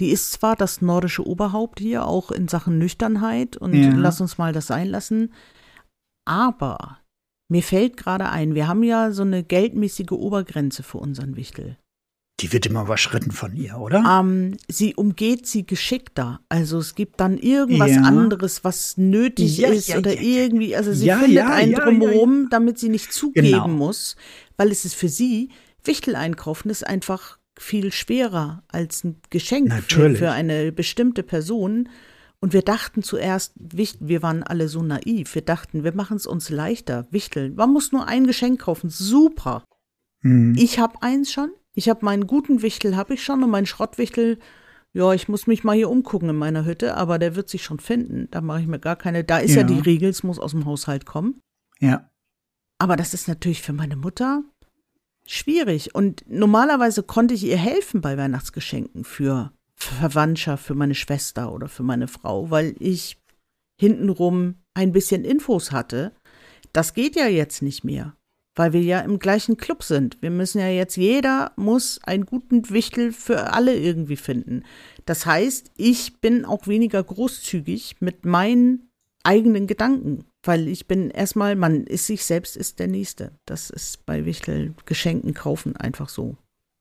die 0.00 0.10
ist 0.10 0.32
zwar 0.32 0.56
das 0.56 0.82
nordische 0.82 1.24
Oberhaupt 1.24 1.78
hier, 1.78 2.04
auch 2.04 2.32
in 2.32 2.48
Sachen 2.48 2.78
Nüchternheit 2.78 3.56
und 3.56 3.74
Ja. 3.74 3.92
lass 3.94 4.20
uns 4.20 4.38
mal 4.38 4.52
das 4.52 4.70
einlassen. 4.72 5.32
Aber 6.24 6.98
mir 7.48 7.62
fällt 7.62 7.96
gerade 7.96 8.28
ein, 8.28 8.54
wir 8.56 8.66
haben 8.68 8.82
ja 8.82 9.12
so 9.12 9.22
eine 9.22 9.42
geldmäßige 9.44 10.10
Obergrenze 10.12 10.82
für 10.82 10.98
unseren 10.98 11.36
Wichtel. 11.36 11.78
Die 12.40 12.52
wird 12.52 12.66
immer 12.66 12.82
überschritten 12.82 13.32
von 13.32 13.56
ihr, 13.56 13.78
oder? 13.78 14.04
Ähm, 14.20 14.56
sie 14.68 14.94
umgeht 14.94 15.46
sie 15.46 15.66
geschickter. 15.66 16.40
Also 16.48 16.78
es 16.78 16.94
gibt 16.94 17.18
dann 17.18 17.36
irgendwas 17.36 17.90
Ja. 17.90 18.02
anderes, 18.02 18.62
was 18.62 18.96
nötig 18.96 19.58
Ja, 19.58 19.70
ist 19.70 19.88
ja, 19.88 19.98
oder 19.98 20.20
irgendwie. 20.20 20.76
Also 20.76 20.92
sie 20.92 21.10
findet 21.10 21.44
einen 21.46 21.74
drumherum, 21.74 22.46
damit 22.50 22.78
sie 22.78 22.90
nicht 22.90 23.12
zugeben 23.12 23.46
Genau. 23.48 23.68
muss, 23.68 24.14
weil 24.56 24.70
es 24.70 24.84
ist 24.84 24.94
für 24.94 25.08
sie, 25.08 25.50
Wichtel 25.82 26.14
einkaufen 26.14 26.70
ist 26.70 26.86
einfach 26.86 27.38
viel 27.58 27.90
schwerer 27.92 28.62
als 28.68 29.02
ein 29.02 29.20
Geschenk 29.30 29.72
für, 29.88 30.14
für 30.14 30.30
eine 30.30 30.70
bestimmte 30.70 31.24
Person. 31.24 31.88
Und 32.40 32.52
wir 32.52 32.62
dachten 32.62 33.02
zuerst, 33.02 33.54
wir 33.58 34.22
waren 34.22 34.44
alle 34.44 34.68
so 34.68 34.80
naiv, 34.80 35.34
wir 35.34 35.42
dachten, 35.42 35.82
wir 35.82 35.92
machen 35.92 36.16
es 36.18 36.26
uns 36.26 36.50
leichter, 36.50 37.08
Wichteln. 37.10 37.56
Man 37.56 37.72
muss 37.72 37.90
nur 37.90 38.06
ein 38.06 38.28
Geschenk 38.28 38.60
kaufen, 38.60 38.90
super. 38.90 39.64
Hm. 40.20 40.54
Ich 40.56 40.78
habe 40.78 41.02
eins 41.02 41.32
schon. 41.32 41.50
Ich 41.78 41.88
habe 41.88 42.04
meinen 42.04 42.26
guten 42.26 42.60
Wichtel 42.62 42.96
habe 42.96 43.14
ich 43.14 43.22
schon 43.22 43.44
und 43.44 43.50
meinen 43.50 43.64
Schrottwichtel, 43.66 44.40
ja, 44.92 45.12
ich 45.12 45.28
muss 45.28 45.46
mich 45.46 45.62
mal 45.62 45.76
hier 45.76 45.88
umgucken 45.88 46.28
in 46.28 46.34
meiner 46.34 46.64
Hütte, 46.64 46.96
aber 46.96 47.20
der 47.20 47.36
wird 47.36 47.48
sich 47.48 47.62
schon 47.62 47.78
finden. 47.78 48.26
Da 48.32 48.40
mache 48.40 48.62
ich 48.62 48.66
mir 48.66 48.80
gar 48.80 48.96
keine. 48.96 49.22
Da 49.22 49.38
ist 49.38 49.54
ja, 49.54 49.60
Ja. 49.60 49.66
die 49.68 49.78
Regel, 49.78 50.10
es 50.10 50.24
muss 50.24 50.40
aus 50.40 50.50
dem 50.50 50.64
Haushalt 50.64 51.06
kommen. 51.06 51.40
Ja. 51.78 52.10
Aber 52.78 52.96
das 52.96 53.14
ist 53.14 53.28
natürlich 53.28 53.62
für 53.62 53.72
meine 53.72 53.94
Mutter 53.94 54.42
schwierig. 55.24 55.94
Und 55.94 56.24
normalerweise 56.26 57.04
konnte 57.04 57.34
ich 57.34 57.44
ihr 57.44 57.56
helfen 57.58 58.00
bei 58.00 58.18
Weihnachtsgeschenken 58.18 59.04
für 59.04 59.52
Verwandtschaft, 59.76 60.64
für 60.64 60.74
meine 60.74 60.96
Schwester 60.96 61.52
oder 61.52 61.68
für 61.68 61.84
meine 61.84 62.08
Frau, 62.08 62.50
weil 62.50 62.74
ich 62.80 63.22
hintenrum 63.80 64.56
ein 64.74 64.90
bisschen 64.90 65.24
Infos 65.24 65.70
hatte. 65.70 66.12
Das 66.72 66.92
geht 66.92 67.14
ja 67.14 67.28
jetzt 67.28 67.62
nicht 67.62 67.84
mehr, 67.84 68.16
weil 68.58 68.72
wir 68.72 68.82
ja 68.82 69.00
im 69.00 69.20
gleichen 69.20 69.56
Club 69.56 69.84
sind. 69.84 70.20
Wir 70.20 70.30
müssen 70.30 70.58
ja 70.58 70.68
jetzt, 70.68 70.96
jeder 70.96 71.52
muss 71.56 72.00
einen 72.02 72.26
guten 72.26 72.68
Wichtel 72.70 73.12
für 73.12 73.52
alle 73.52 73.76
irgendwie 73.76 74.16
finden. 74.16 74.64
Das 75.06 75.26
heißt, 75.26 75.70
ich 75.76 76.20
bin 76.20 76.44
auch 76.44 76.66
weniger 76.66 77.02
großzügig 77.02 77.96
mit 78.00 78.26
meinen 78.26 78.90
eigenen 79.22 79.68
Gedanken, 79.68 80.24
weil 80.42 80.66
ich 80.66 80.88
bin 80.88 81.10
erstmal, 81.10 81.54
man 81.54 81.84
ist 81.84 82.06
sich 82.06 82.24
selbst, 82.24 82.56
ist 82.56 82.80
der 82.80 82.88
Nächste. 82.88 83.30
Das 83.46 83.70
ist 83.70 84.04
bei 84.06 84.24
Wichtel 84.24 84.74
Geschenken 84.86 85.34
kaufen 85.34 85.76
einfach 85.76 86.08
so. 86.08 86.36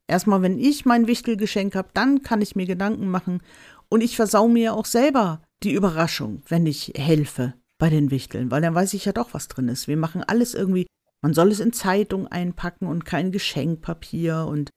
Erstmal, 0.07 0.41
wenn 0.41 0.57
ich 0.57 0.85
mein 0.85 1.05
Wichtelgeschenk 1.05 1.75
habe, 1.75 1.89
dann 1.93 2.23
kann 2.23 2.41
ich 2.41 2.55
mir 2.55 2.65
Gedanken 2.65 3.07
machen 3.09 3.41
und 3.87 4.01
ich 4.01 4.15
versau 4.15 4.47
mir 4.47 4.73
auch 4.73 4.85
selber 4.85 5.41
die 5.63 5.73
Überraschung, 5.73 6.41
wenn 6.47 6.65
ich 6.65 6.93
helfe 6.97 7.53
bei 7.77 7.89
den 7.91 8.09
Wichteln, 8.09 8.49
weil 8.49 8.61
dann 8.61 8.73
weiß 8.73 8.95
ich 8.95 9.05
ja 9.05 9.11
doch, 9.11 9.33
was 9.33 9.47
drin 9.47 9.67
ist. 9.67 9.87
Wir 9.87 9.97
machen 9.97 10.23
alles 10.23 10.55
irgendwie, 10.55 10.87
man 11.21 11.33
soll 11.33 11.51
es 11.51 11.59
in 11.59 11.73
Zeitung 11.73 12.27
einpacken 12.27 12.87
und 12.87 13.05
kein 13.05 13.31
Geschenkpapier 13.31 14.45
und 14.47 14.69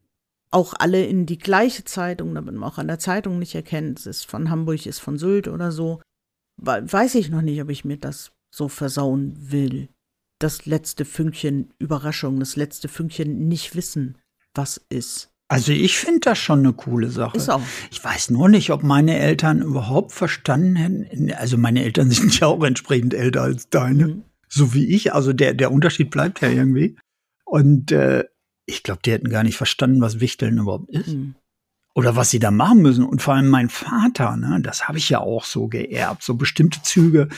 auch 0.50 0.74
alle 0.78 1.04
in 1.04 1.26
die 1.26 1.38
gleiche 1.38 1.84
Zeitung, 1.84 2.34
damit 2.34 2.54
man 2.54 2.68
auch 2.68 2.78
an 2.78 2.88
der 2.88 2.98
Zeitung 2.98 3.38
nicht 3.38 3.54
erkennt, 3.54 4.00
es 4.00 4.06
ist 4.06 4.24
von 4.26 4.50
Hamburg, 4.50 4.84
ist 4.86 4.98
von 4.98 5.16
Sylt 5.18 5.46
oder 5.48 5.70
so. 5.70 6.00
We- 6.56 6.84
Weiß 6.90 7.14
ich 7.14 7.30
noch 7.30 7.42
nicht, 7.42 7.60
ob 7.62 7.70
ich 7.70 7.84
mir 7.84 7.96
das 7.98 8.32
so 8.52 8.68
versauen 8.68 9.34
will. 9.52 9.88
Das 10.40 10.66
letzte 10.66 11.04
Fünkchen 11.04 11.72
Überraschung, 11.78 12.40
das 12.40 12.56
letzte 12.56 12.88
Fünkchen 12.88 13.46
nicht 13.46 13.76
wissen, 13.76 14.18
was 14.54 14.80
ist. 14.88 15.28
Also 15.48 15.72
ich 15.72 15.98
finde 15.98 16.20
das 16.20 16.38
schon 16.38 16.60
eine 16.60 16.72
coole 16.72 17.10
Sache. 17.10 17.36
Ist 17.36 17.50
auch. 17.50 17.60
Ich 17.90 18.02
weiß 18.02 18.30
nur 18.30 18.48
nicht, 18.48 18.70
ob 18.70 18.82
meine 18.82 19.18
Eltern 19.18 19.62
überhaupt 19.62 20.12
verstanden 20.12 20.76
hätten. 20.76 21.32
Also 21.34 21.58
meine 21.58 21.82
Eltern 21.84 22.10
sind 22.10 22.38
ja 22.40 22.46
auch 22.48 22.62
entsprechend 22.64 23.14
älter 23.14 23.42
als 23.42 23.68
deine, 23.68 24.06
Mhm. 24.08 24.24
So 24.50 24.74
wie 24.74 24.86
ich. 24.86 25.14
Also 25.14 25.32
der, 25.32 25.54
der 25.54 25.72
Unterschied 25.72 26.10
bleibt 26.10 26.40
ja 26.40 26.48
irgendwie. 26.48 26.96
Und 27.44 27.92
äh, 27.92 28.24
ich 28.66 28.82
glaube, 28.82 29.00
die 29.04 29.12
hätten 29.12 29.30
gar 29.30 29.42
nicht 29.42 29.56
verstanden, 29.56 30.00
was 30.00 30.20
Wichteln 30.20 30.58
überhaupt 30.58 30.90
ist. 30.90 31.08
Mhm. 31.08 31.34
Oder 31.94 32.14
was 32.14 32.30
sie 32.30 32.38
da 32.38 32.50
machen 32.50 32.82
müssen. 32.82 33.04
Und 33.04 33.20
vor 33.20 33.34
allem 33.34 33.48
mein 33.48 33.68
Vater, 33.68 34.36
ne, 34.36 34.60
das 34.62 34.86
habe 34.86 34.98
ich 34.98 35.08
ja 35.08 35.20
auch 35.20 35.44
so 35.44 35.66
geerbt. 35.66 36.22
So 36.22 36.34
bestimmte 36.34 36.82
Züge, 36.82 37.28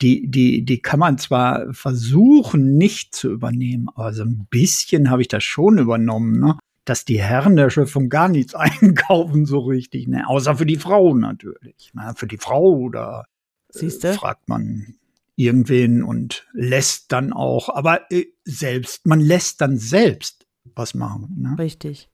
die, 0.00 0.30
die, 0.30 0.64
die 0.64 0.80
kann 0.80 1.00
man 1.00 1.18
zwar 1.18 1.72
versuchen, 1.72 2.76
nicht 2.76 3.14
zu 3.14 3.30
übernehmen, 3.32 3.88
aber 3.94 4.12
so 4.12 4.22
ein 4.22 4.46
bisschen 4.50 5.10
habe 5.10 5.22
ich 5.22 5.28
das 5.28 5.42
schon 5.42 5.78
übernommen, 5.78 6.38
ne? 6.38 6.58
Dass 6.84 7.04
die 7.04 7.20
Herren 7.20 7.56
der 7.56 7.70
Schöpfung 7.70 8.08
gar 8.08 8.28
nichts 8.28 8.54
einkaufen, 8.54 9.46
so 9.46 9.60
richtig, 9.60 10.06
ne? 10.06 10.28
Außer 10.28 10.56
für 10.56 10.66
die 10.66 10.76
Frau 10.76 11.14
natürlich. 11.14 11.92
Ne? 11.94 12.12
Für 12.14 12.26
die 12.26 12.38
Frau 12.38 12.76
oder 12.76 13.24
Siehste? 13.70 14.14
fragt 14.14 14.48
man 14.48 14.94
irgendwen 15.36 16.02
und 16.02 16.46
lässt 16.52 17.12
dann 17.12 17.32
auch, 17.32 17.68
aber 17.68 18.10
äh, 18.10 18.26
selbst, 18.44 19.06
man 19.06 19.20
lässt 19.20 19.60
dann 19.60 19.76
selbst 19.76 20.46
was 20.74 20.94
machen. 20.94 21.36
Ne? 21.38 21.56
Richtig. 21.58 22.08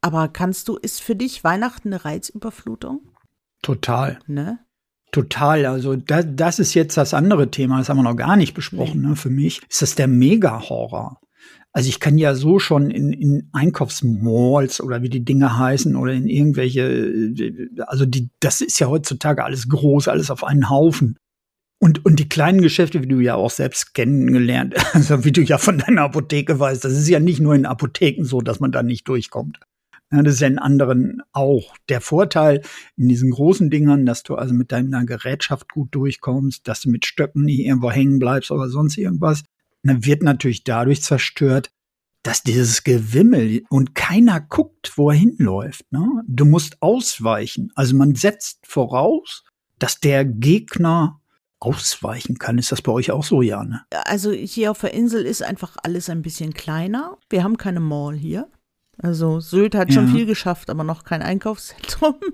Aber 0.00 0.28
kannst 0.28 0.68
du, 0.68 0.76
ist 0.76 1.00
für 1.00 1.14
dich 1.14 1.44
Weihnachten 1.44 1.88
eine 1.88 2.04
Reizüberflutung? 2.04 3.00
Total. 3.62 4.18
Ne? 4.26 4.58
Total, 5.12 5.64
also 5.66 5.94
da, 5.94 6.22
das 6.22 6.58
ist 6.58 6.74
jetzt 6.74 6.96
das 6.96 7.14
andere 7.14 7.50
Thema, 7.50 7.78
das 7.78 7.88
haben 7.88 7.98
wir 7.98 8.02
noch 8.02 8.16
gar 8.16 8.36
nicht 8.36 8.52
besprochen. 8.52 9.02
Ne? 9.02 9.16
Für 9.16 9.30
mich 9.30 9.62
ist 9.68 9.80
das 9.80 9.94
der 9.94 10.08
Mega-Horror. 10.08 11.20
Also 11.72 11.88
ich 11.88 12.00
kann 12.00 12.18
ja 12.18 12.34
so 12.34 12.58
schon 12.58 12.90
in, 12.90 13.12
in 13.12 13.48
Einkaufsmalls 13.52 14.80
oder 14.80 15.02
wie 15.02 15.08
die 15.08 15.24
Dinge 15.24 15.58
heißen 15.58 15.96
oder 15.96 16.12
in 16.12 16.28
irgendwelche, 16.28 16.82
äh, 16.82 17.68
also 17.86 18.06
die, 18.06 18.30
das 18.40 18.60
ist 18.60 18.78
ja 18.78 18.88
heutzutage 18.88 19.44
alles 19.44 19.68
groß, 19.68 20.08
alles 20.08 20.30
auf 20.30 20.44
einen 20.44 20.70
Haufen. 20.70 21.16
Und, 21.78 22.04
und 22.04 22.18
die 22.18 22.28
kleinen 22.28 22.62
Geschäfte, 22.62 23.02
wie 23.02 23.08
du 23.08 23.20
ja 23.20 23.34
auch 23.34 23.50
selbst 23.50 23.94
kennengelernt, 23.94 24.74
also 24.94 25.24
wie 25.24 25.32
du 25.32 25.42
ja 25.42 25.58
von 25.58 25.78
deiner 25.78 26.02
Apotheke 26.02 26.58
weißt, 26.58 26.84
das 26.84 26.92
ist 26.92 27.08
ja 27.08 27.20
nicht 27.20 27.40
nur 27.40 27.54
in 27.54 27.66
Apotheken 27.66 28.24
so, 28.24 28.40
dass 28.40 28.60
man 28.60 28.72
da 28.72 28.82
nicht 28.82 29.06
durchkommt. 29.08 29.58
Ja, 30.12 30.22
das 30.22 30.34
ist 30.34 30.40
ja 30.40 30.46
in 30.46 30.58
anderen 30.58 31.22
auch. 31.32 31.76
Der 31.88 32.00
Vorteil 32.00 32.62
in 32.96 33.08
diesen 33.08 33.30
großen 33.30 33.70
Dingern, 33.70 34.06
dass 34.06 34.22
du 34.22 34.36
also 34.36 34.54
mit 34.54 34.70
deiner 34.70 35.04
Gerätschaft 35.04 35.72
gut 35.72 35.94
durchkommst, 35.94 36.68
dass 36.68 36.82
du 36.82 36.90
mit 36.90 37.04
Stöcken 37.04 37.42
nicht 37.44 37.60
irgendwo 37.60 37.90
hängen 37.90 38.18
bleibst 38.18 38.50
oder 38.50 38.68
sonst 38.68 38.96
irgendwas, 38.96 39.42
dann 39.82 40.04
wird 40.04 40.22
natürlich 40.22 40.64
dadurch 40.64 41.02
zerstört, 41.02 41.70
dass 42.22 42.42
dieses 42.42 42.84
Gewimmel 42.84 43.64
und 43.68 43.94
keiner 43.94 44.40
guckt, 44.40 44.92
wo 44.96 45.10
er 45.10 45.16
hinläuft. 45.16 45.90
Ne? 45.92 46.06
Du 46.26 46.46
musst 46.46 46.80
ausweichen. 46.80 47.70
Also 47.74 47.94
man 47.96 48.14
setzt 48.14 48.66
voraus, 48.66 49.44
dass 49.78 50.00
der 50.00 50.24
Gegner 50.24 51.20
ausweichen 51.64 52.38
kann. 52.38 52.58
Ist 52.58 52.72
das 52.72 52.82
bei 52.82 52.92
euch 52.92 53.10
auch 53.10 53.24
so, 53.24 53.42
Jane? 53.42 53.82
Also 54.06 54.30
hier 54.32 54.70
auf 54.70 54.80
der 54.80 54.94
Insel 54.94 55.24
ist 55.24 55.42
einfach 55.42 55.76
alles 55.82 56.08
ein 56.10 56.22
bisschen 56.22 56.52
kleiner. 56.54 57.16
Wir 57.30 57.42
haben 57.44 57.56
keine 57.56 57.80
Mall 57.80 58.14
hier. 58.14 58.48
Also 58.98 59.40
Sylt 59.40 59.74
hat 59.74 59.92
schon 59.92 60.06
Ja. 60.08 60.12
viel 60.12 60.26
geschafft, 60.26 60.70
aber 60.70 60.84
noch 60.84 61.04
kein 61.04 61.22
Einkaufszentrum. 61.22 62.14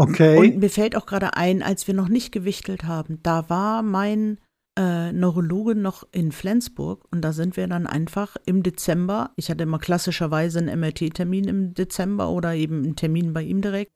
Okay. 0.00 0.38
Und 0.38 0.58
mir 0.58 0.70
fällt 0.70 0.94
auch 0.94 1.06
gerade 1.06 1.34
ein, 1.36 1.60
als 1.60 1.88
wir 1.88 1.94
noch 1.94 2.08
nicht 2.08 2.30
gewichtelt 2.30 2.84
haben, 2.84 3.18
da 3.24 3.50
war 3.50 3.82
mein 3.82 4.38
äh, 4.78 5.10
Neurologe 5.12 5.74
noch 5.74 6.04
in 6.12 6.30
Flensburg 6.30 7.04
und 7.10 7.20
da 7.22 7.32
sind 7.32 7.56
wir 7.56 7.66
dann 7.66 7.88
einfach 7.88 8.36
im 8.46 8.62
Dezember, 8.62 9.32
ich 9.34 9.50
hatte 9.50 9.64
immer 9.64 9.80
klassischerweise 9.80 10.60
einen 10.60 10.78
MRT-Termin 10.78 11.48
im 11.48 11.74
Dezember 11.74 12.28
oder 12.30 12.54
eben 12.54 12.84
einen 12.84 12.94
Termin 12.94 13.32
bei 13.32 13.42
ihm 13.42 13.60
direkt 13.60 13.90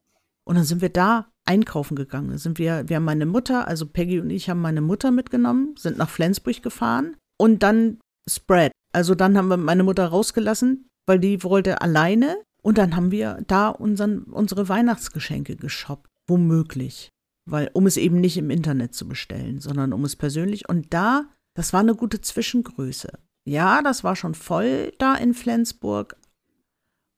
und 0.45 0.57
dann 0.57 0.65
sind 0.65 0.81
wir 0.83 0.89
da 0.89 1.29
einkaufen 1.45 1.97
gegangen. 1.97 2.39
Sind 2.39 2.59
wir, 2.59 2.89
wir 2.89 2.97
haben 2.97 3.05
meine 3.05 3.27
Mutter, 3.27 3.67
also 3.69 3.87
Peggy 3.87 4.21
und 4.21 4.31
ich 4.31 4.49
haben 4.49 4.61
meine 4.61 4.81
Mutter 4.81 5.11
mitgenommen, 5.11 5.75
sind 5.77 5.99
nach 5.99 6.11
Flensburg 6.11 6.63
gefahren 6.63 7.17
und 7.39 7.63
dann 7.63 7.99
Spread. 8.29 8.73
Also 8.93 9.15
dann 9.15 9.37
haben 9.37 9.49
wir 9.49 9.57
meine 9.57 9.83
Mutter 9.83 10.07
rausgelassen, 10.07 10.89
weil 11.07 11.19
die 11.19 11.43
wollte 11.43 11.81
alleine 11.81 12.37
und 12.63 12.79
dann 12.79 12.95
haben 12.95 13.11
wir 13.11 13.43
da 13.47 13.69
unseren, 13.69 14.23
unsere 14.25 14.69
Weihnachtsgeschenke 14.69 15.57
geshoppt, 15.57 16.09
womöglich. 16.29 17.09
Weil, 17.51 17.71
um 17.73 17.87
es 17.87 17.97
eben 17.97 18.21
nicht 18.21 18.37
im 18.37 18.51
Internet 18.51 18.95
zu 18.95 19.09
bestellen, 19.09 19.59
sondern 19.59 19.93
um 19.93 20.05
es 20.05 20.15
persönlich. 20.15 20.69
Und 20.69 20.95
da 20.95 21.27
Das 21.55 21.73
war 21.73 21.81
eine 21.81 21.95
gute 21.95 22.21
Zwischengröße. 22.21 23.19
Ja, 23.45 23.83
das 23.83 24.05
war 24.05 24.17
schon 24.17 24.35
voll 24.35 24.93
da 24.99 25.15
in 25.15 25.35
Flensburg. 25.35 26.17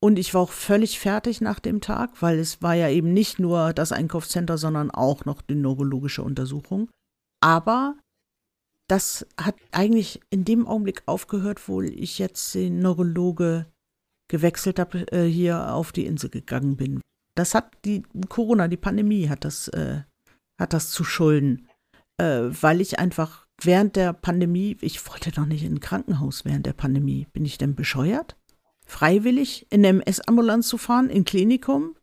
Und 0.05 0.19
ich 0.19 0.35
war 0.35 0.43
auch 0.43 0.53
völlig 0.53 1.01
fertig 1.01 1.41
nach 1.41 1.59
dem 1.59 1.81
Tag, 1.81 2.21
weil 2.21 2.39
es 2.39 2.61
war 2.61 2.75
ja 2.75 2.91
eben 2.91 3.15
nicht 3.15 3.39
nur 3.39 3.73
das 3.73 3.91
Einkaufscenter, 3.91 4.59
sondern 4.59 4.91
auch 4.91 5.25
noch 5.25 5.41
die 5.41 5.55
neurologische 5.55 6.23
Untersuchung. 6.23 6.91
Aber 7.41 7.97
das 8.87 9.27
hat 9.41 9.55
eigentlich 9.73 10.21
in 10.29 10.45
dem 10.45 10.67
Augenblick 10.67 11.05
aufgehört, 11.07 11.69
wo 11.69 11.81
ich 11.81 12.19
jetzt 12.19 12.55
den 12.55 12.81
Neurologe 12.81 13.65
gewechselt 14.29 14.79
habe, 14.79 15.11
äh, 15.11 15.25
hier 15.25 15.73
auf 15.73 15.91
die 15.91 16.05
Insel 16.05 16.29
gegangen 16.29 16.77
bin. 16.77 17.01
Das 17.35 17.55
hat 17.55 17.73
die 17.87 18.03
Corona, 18.29 18.69
die 18.69 18.77
Pandemie 18.77 19.31
hat 19.31 19.47
das, 19.47 19.69
äh, 19.69 20.03
hat 20.61 20.75
das 20.75 20.91
zu 20.91 21.05
schulden, 21.05 21.67
äh, 22.19 22.43
weil 22.51 22.83
ich 22.83 22.99
einfach 22.99 23.47
während 23.63 23.97
der 23.97 24.13
Pandemie, 24.13 24.77
ich 24.83 25.09
wollte 25.09 25.31
doch 25.31 25.47
nicht 25.47 25.65
in 25.65 25.77
ein 25.77 25.81
Krankenhaus 25.81 26.45
während 26.45 26.67
der 26.67 26.75
Pandemie. 26.75 27.27
Bin 27.33 27.47
ich 27.47 27.57
denn 27.57 27.75
bescheuert? 27.75 28.37
Freiwillig 28.85 29.67
in 29.71 29.83
der 29.83 29.91
MS-Ambulanz 29.91 30.69
zu 30.69 30.79
fahren, 30.79 31.11
in 31.11 31.25
Klinikum? 31.25 31.97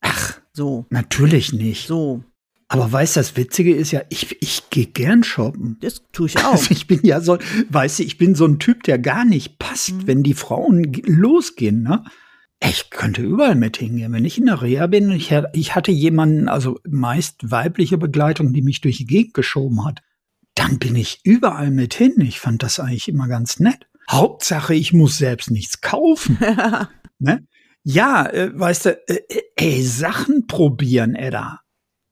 Ach, 0.00 0.40
so. 0.52 0.86
Natürlich 0.90 1.52
nicht. 1.52 1.88
So. 1.88 2.24
Aber 2.68 2.92
weißt 2.92 3.16
du, 3.16 3.20
das 3.20 3.36
Witzige 3.36 3.74
ist 3.74 3.92
ja, 3.92 4.02
ich, 4.10 4.36
ich 4.42 4.68
gehe 4.70 4.86
gern 4.86 5.24
shoppen. 5.24 5.78
Das 5.80 6.02
tue 6.12 6.26
ich 6.26 6.38
auch. 6.44 6.52
Also 6.52 6.70
ich 6.70 6.86
bin 6.86 7.00
ja 7.02 7.20
so, 7.20 7.38
weißt 7.70 7.98
du, 7.98 8.02
ich 8.02 8.18
bin 8.18 8.34
so 8.34 8.46
ein 8.46 8.58
Typ, 8.58 8.82
der 8.82 8.98
gar 8.98 9.24
nicht 9.24 9.58
passt, 9.58 9.92
mhm. 9.92 10.06
wenn 10.06 10.22
die 10.22 10.34
Frauen 10.34 10.92
losgehen, 11.06 11.82
ne? 11.82 12.04
Ich 12.60 12.90
könnte 12.90 13.22
überall 13.22 13.54
mit 13.54 13.76
hingehen. 13.76 14.12
Wenn 14.12 14.24
ich 14.24 14.36
in 14.36 14.46
der 14.46 14.60
Reha 14.60 14.88
bin, 14.88 15.12
ich, 15.12 15.32
ich 15.52 15.74
hatte 15.76 15.92
jemanden, 15.92 16.48
also 16.48 16.80
meist 16.88 17.52
weibliche 17.52 17.98
Begleitung, 17.98 18.52
die 18.52 18.62
mich 18.62 18.80
durch 18.80 18.96
die 18.96 19.06
Gegend 19.06 19.34
geschoben 19.34 19.84
hat, 19.84 20.02
dann 20.56 20.80
bin 20.80 20.96
ich 20.96 21.20
überall 21.22 21.70
mit 21.70 21.94
hin. 21.94 22.14
Ich 22.20 22.40
fand 22.40 22.64
das 22.64 22.80
eigentlich 22.80 23.08
immer 23.08 23.28
ganz 23.28 23.60
nett. 23.60 23.86
Hauptsache, 24.08 24.74
ich 24.74 24.92
muss 24.92 25.18
selbst 25.18 25.50
nichts 25.50 25.80
kaufen. 25.80 26.38
ne? 27.18 27.46
Ja, 27.84 28.26
äh, 28.26 28.50
weißt 28.58 28.86
du, 28.86 28.90
äh, 29.08 29.20
äh, 29.28 29.42
ey, 29.56 29.82
Sachen 29.82 30.46
probieren, 30.46 31.14
Edda 31.14 31.60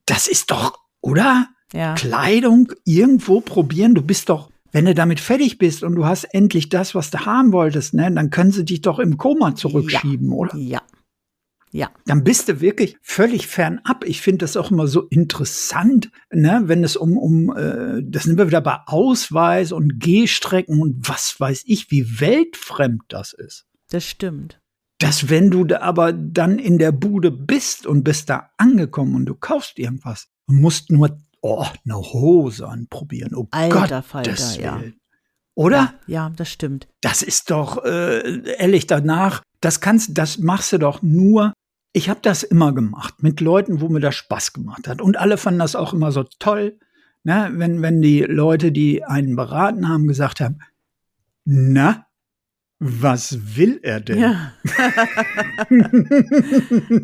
das 0.07 0.29
ist 0.29 0.51
doch, 0.51 0.79
oder? 1.01 1.49
Ja. 1.73 1.95
Kleidung 1.95 2.73
irgendwo 2.85 3.41
probieren. 3.41 3.95
Du 3.95 4.03
bist 4.03 4.29
doch, 4.29 4.51
wenn 4.73 4.87
du 4.87 4.95
damit 4.95 5.21
fertig 5.21 5.59
bist 5.59 5.83
und 5.83 5.97
du 5.97 6.07
hast 6.07 6.25
endlich 6.25 6.69
das, 6.69 6.95
was 6.95 7.11
du 7.11 7.27
haben 7.27 7.53
wolltest, 7.53 7.93
ne, 7.93 8.11
dann 8.11 8.31
können 8.31 8.53
sie 8.53 8.65
dich 8.65 8.81
doch 8.81 8.99
im 9.01 9.19
Koma 9.19 9.55
zurückschieben, 9.57 10.31
ja. 10.31 10.35
oder? 10.35 10.57
Ja. 10.57 10.83
Ja. 11.73 11.91
Dann 12.07 12.25
bist 12.25 12.49
du 12.49 12.61
wirklich 12.61 12.97
völlig 13.03 13.47
fernab. 13.47 14.05
Ich 14.05 14.23
finde 14.23 14.39
das 14.39 14.57
auch 14.57 14.71
immer 14.71 14.87
so 14.87 15.03
interessant, 15.09 16.11
ne, 16.31 16.63
wenn 16.67 16.85
es 16.85 16.97
um, 16.97 17.19
um 17.19 17.55
äh, 17.57 18.03
das 18.03 18.25
sind 18.25 18.39
wir 18.39 18.47
wieder 18.47 18.61
bei 18.61 18.79
Ausweis 18.87 19.73
und 19.73 19.99
Gehstrecken 19.99 20.81
und 20.81 21.09
was 21.09 21.39
weiß 21.39 21.65
ich, 21.67 21.91
wie 21.91 22.21
weltfremd 22.21 23.03
das 23.09 23.33
ist. 23.33 23.67
Das 23.91 24.05
stimmt 24.05 24.61
dass 24.99 25.29
wenn 25.29 25.51
du 25.51 25.65
da 25.65 25.81
aber 25.81 26.13
dann 26.13 26.59
in 26.59 26.79
der 26.79 26.93
Bude 26.93 27.31
bist 27.31 27.87
und 27.87 28.03
bist 28.03 28.31
da 28.31 28.51
angekommen 28.57 29.15
und 29.15 29.27
du 29.27 29.35
kaufst 29.35 29.79
irgendwas 29.79 30.29
und 30.47 30.61
musst 30.61 30.91
nur 30.91 31.19
oh, 31.43 31.67
eine 31.85 31.97
Hose 31.97 32.67
anprobieren. 32.67 33.35
Oh 33.35 33.47
Alter 33.51 34.03
Falter, 34.03 34.61
ja. 34.61 34.83
Oder? 35.55 35.77
Ja, 35.77 35.95
ja, 36.07 36.33
das 36.37 36.51
stimmt. 36.51 36.87
Das 37.01 37.23
ist 37.23 37.51
doch 37.51 37.83
äh, 37.85 38.43
ehrlich 38.59 38.87
danach, 38.87 39.43
das 39.67 39.81
kannst 39.81 40.17
das 40.17 40.39
machst 40.39 40.73
du 40.73 40.79
doch 40.79 41.03
nur 41.03 41.53
ich 41.93 42.09
habe 42.09 42.21
das 42.23 42.45
immer 42.45 42.73
gemacht 42.73 43.25
mit 43.25 43.41
Leuten, 43.41 43.81
wo 43.81 43.89
mir 43.89 43.99
das 43.99 44.15
Spaß 44.15 44.53
gemacht 44.53 44.87
hat 44.87 45.01
und 45.03 45.17
alle 45.17 45.39
fanden 45.39 45.59
das 45.59 45.75
auch 45.75 45.93
immer 45.93 46.13
so 46.13 46.23
toll, 46.39 46.79
ne, 47.25 47.51
wenn 47.53 47.83
wenn 47.83 48.01
die 48.01 48.21
Leute, 48.21 48.71
die 48.71 49.03
einen 49.03 49.35
beraten 49.35 49.89
haben, 49.89 50.07
gesagt 50.07 50.41
haben, 50.41 50.61
na, 51.45 52.07
was 52.79 53.57
will 53.57 53.81
er 53.83 54.01
denn? 54.01 54.19
Ja. 54.21 54.53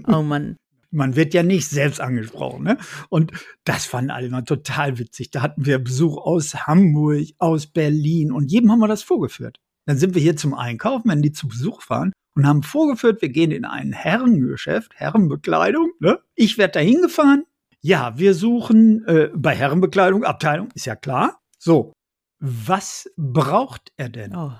oh 0.16 0.22
Mann. 0.22 0.56
Man 0.92 1.16
wird 1.16 1.34
ja 1.34 1.42
nicht 1.42 1.68
selbst 1.68 2.00
angesprochen, 2.00 2.64
ne? 2.64 2.76
Und 3.08 3.32
das 3.64 3.86
fanden 3.86 4.10
alle 4.10 4.28
mal 4.28 4.42
total 4.42 4.98
witzig. 4.98 5.30
Da 5.30 5.40
hatten 5.40 5.64
wir 5.64 5.78
Besuch 5.78 6.18
aus 6.18 6.66
Hamburg, 6.66 7.26
aus 7.38 7.66
Berlin 7.66 8.30
und 8.30 8.52
jedem 8.52 8.70
haben 8.70 8.80
wir 8.80 8.88
das 8.88 9.02
vorgeführt. 9.02 9.58
Dann 9.86 9.96
sind 9.96 10.14
wir 10.14 10.20
hier 10.22 10.36
zum 10.36 10.54
Einkaufen, 10.54 11.10
wenn 11.10 11.22
die 11.22 11.32
zu 11.32 11.48
Besuch 11.48 11.80
fahren 11.82 12.12
und 12.34 12.46
haben 12.46 12.62
vorgeführt, 12.62 13.22
wir 13.22 13.28
gehen 13.28 13.50
in 13.50 13.64
ein 13.64 13.92
Herrengeschäft, 13.92 14.92
Herrenbekleidung. 14.94 15.92
Ne? 16.00 16.18
Ich 16.34 16.58
werde 16.58 16.72
da 16.74 16.80
hingefahren. 16.80 17.44
Ja, 17.80 18.16
wir 18.16 18.34
suchen 18.34 19.04
äh, 19.06 19.30
bei 19.34 19.54
Herrenbekleidung 19.54 20.24
Abteilung, 20.24 20.68
ist 20.74 20.86
ja 20.86 20.96
klar. 20.96 21.40
So, 21.58 21.92
was 22.38 23.10
braucht 23.16 23.92
er 23.96 24.08
denn? 24.08 24.34
Oh. 24.34 24.52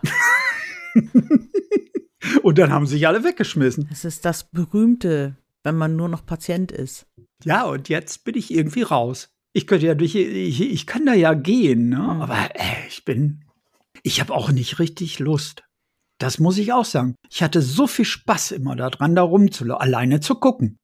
und 2.43 2.59
dann 2.59 2.73
haben 2.73 2.87
sich 2.87 3.07
alle 3.07 3.25
weggeschmissen. 3.25 3.89
Es 3.93 4.05
ist 4.05 4.25
das 4.25 4.45
berühmte, 4.45 5.37
wenn 5.63 5.77
man 5.77 5.97
nur 5.97 6.09
noch 6.09 6.27
Patient 6.27 6.73
ist. 6.73 7.07
Ja, 7.45 7.65
und 7.65 7.89
jetzt 7.89 8.25
bin 8.25 8.37
ich 8.37 8.53
irgendwie 8.53 8.83
raus. 8.83 9.31
Ich 9.53 9.67
könnte 9.67 9.87
ja 9.87 9.95
durch, 9.95 10.15
ich, 10.15 10.61
ich 10.61 10.87
kann 10.87 11.07
da 11.07 11.15
ja 11.15 11.35
gehen, 11.35 11.91
ne? 11.91 11.99
Mhm. 11.99 12.23
aber 12.23 12.55
äh, 12.55 12.87
ich 12.89 13.05
bin, 13.05 13.45
ich 14.03 14.21
habe 14.21 14.33
auch 14.33 14.51
nicht 14.51 14.79
richtig 14.79 15.19
Lust. 15.19 15.65
Das 16.23 16.39
muss 16.39 16.57
ich 16.59 16.73
auch 16.73 16.85
sagen. 16.85 17.17
Ich 17.29 17.43
hatte 17.43 17.61
so 17.61 17.89
viel 17.89 18.05
Spaß 18.05 18.53
immer 18.53 18.77
daran, 18.77 19.17
da 19.17 19.23
rumzulaufen, 19.23 19.83
alleine 19.83 20.21
zu 20.21 20.37
gucken. 20.37 20.79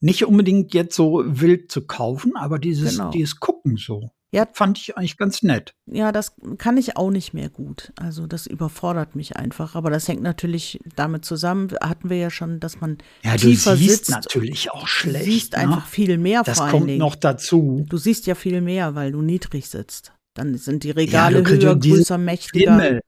Nicht 0.00 0.24
unbedingt 0.24 0.72
jetzt 0.72 0.94
so 0.94 1.24
wild 1.26 1.72
zu 1.72 1.86
kaufen, 1.86 2.36
aber 2.36 2.58
dieses, 2.60 2.98
genau. 2.98 3.10
dieses 3.10 3.40
Gucken 3.40 3.76
so. 3.76 4.10
Ja, 4.32 4.46
fand 4.52 4.78
ich 4.78 4.96
eigentlich 4.96 5.16
ganz 5.16 5.42
nett. 5.42 5.74
Ja, 5.86 6.12
das 6.12 6.34
kann 6.58 6.76
ich 6.76 6.96
auch 6.96 7.10
nicht 7.10 7.34
mehr 7.34 7.48
gut. 7.50 7.92
Also 7.96 8.26
das 8.26 8.46
überfordert 8.46 9.16
mich 9.16 9.36
einfach. 9.36 9.74
Aber 9.74 9.90
das 9.90 10.06
hängt 10.06 10.22
natürlich 10.22 10.80
damit 10.96 11.24
zusammen, 11.24 11.70
hatten 11.80 12.10
wir 12.10 12.18
ja 12.18 12.30
schon, 12.30 12.60
dass 12.60 12.80
man 12.80 12.98
ja, 13.24 13.36
tiefer 13.36 13.76
sitzt. 13.76 14.10
natürlich 14.10 14.70
auch 14.72 14.86
schlecht. 14.86 15.26
Du 15.26 15.30
siehst 15.30 15.52
ne? 15.52 15.58
einfach 15.58 15.86
viel 15.86 16.18
mehr 16.18 16.42
das 16.42 16.58
vor 16.58 16.68
kommt 16.68 16.98
noch 16.98 17.14
dazu. 17.16 17.84
Du 17.88 17.96
siehst 17.96 18.26
ja 18.26 18.34
viel 18.34 18.60
mehr, 18.60 18.94
weil 18.94 19.12
du 19.12 19.22
niedrig 19.22 19.68
sitzt. 19.68 20.12
Dann 20.34 20.56
sind 20.56 20.82
die 20.82 20.90
Regale 20.90 21.42
ja, 21.42 21.48
höher, 21.48 21.76
größer, 21.76 22.18
mächtiger. 22.18 22.72
Himmel. 22.72 23.00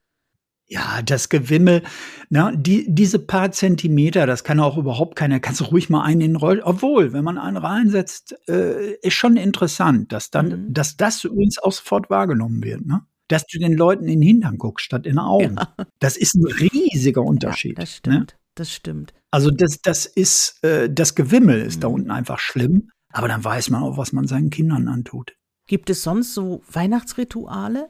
Ja, 0.69 1.01
das 1.01 1.29
Gewimmel, 1.29 1.81
ne, 2.29 2.53
die, 2.57 2.85
diese 2.89 3.19
paar 3.19 3.51
Zentimeter, 3.51 4.25
das 4.25 4.43
kann 4.43 4.59
auch 4.59 4.77
überhaupt 4.77 5.15
keiner, 5.15 5.39
kannst 5.39 5.61
du 5.61 5.65
ruhig 5.65 5.89
mal 5.89 6.03
einen 6.03 6.19
in 6.19 6.31
den 6.33 6.35
Roll, 6.35 6.61
obwohl, 6.61 7.13
wenn 7.13 7.23
man 7.23 7.37
einen 7.37 7.55
reinsetzt, 7.55 8.35
äh, 8.49 8.95
ist 8.95 9.13
schon 9.13 9.37
interessant, 9.37 10.11
dass 10.11 10.29
dann, 10.29 10.47
mhm. 10.49 10.73
dass 10.73 10.97
das 10.97 11.23
übrigens 11.23 11.57
auch 11.57 11.71
sofort 11.71 12.09
wahrgenommen 12.09 12.63
wird, 12.63 12.85
ne? 12.85 13.01
Dass 13.29 13.45
du 13.45 13.59
den 13.59 13.73
Leuten 13.73 14.07
in 14.07 14.21
den 14.21 14.27
Hintern 14.27 14.57
guckst, 14.57 14.85
statt 14.85 15.05
in 15.05 15.13
den 15.13 15.19
Augen. 15.19 15.55
Ja. 15.57 15.73
Das 15.99 16.15
ist 16.15 16.35
ein 16.35 16.45
riesiger 16.45 17.21
Unterschied. 17.21 17.77
Ja, 17.77 17.83
das 17.83 17.95
stimmt, 17.95 18.15
ne? 18.15 18.27
das 18.55 18.71
stimmt. 18.71 19.13
Also 19.31 19.51
das, 19.51 19.81
das 19.81 20.05
ist, 20.05 20.63
äh, 20.63 20.89
das 20.89 21.15
Gewimmel 21.15 21.61
ist 21.61 21.77
mhm. 21.77 21.81
da 21.81 21.87
unten 21.87 22.11
einfach 22.11 22.39
schlimm, 22.39 22.89
aber 23.13 23.29
dann 23.29 23.43
weiß 23.43 23.69
man 23.69 23.83
auch, 23.83 23.97
was 23.97 24.11
man 24.11 24.27
seinen 24.27 24.49
Kindern 24.49 24.89
antut. 24.89 25.33
Gibt 25.67 25.89
es 25.89 26.03
sonst 26.03 26.33
so 26.33 26.61
Weihnachtsrituale? 26.71 27.89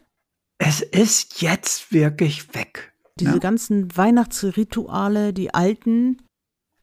Es 0.57 0.81
ist 0.81 1.41
jetzt 1.41 1.91
wirklich 1.91 2.53
weg. 2.53 2.93
Diese 3.19 3.33
ja? 3.33 3.37
ganzen 3.37 3.95
Weihnachtsrituale, 3.95 5.33
die 5.33 5.53
alten, 5.53 6.21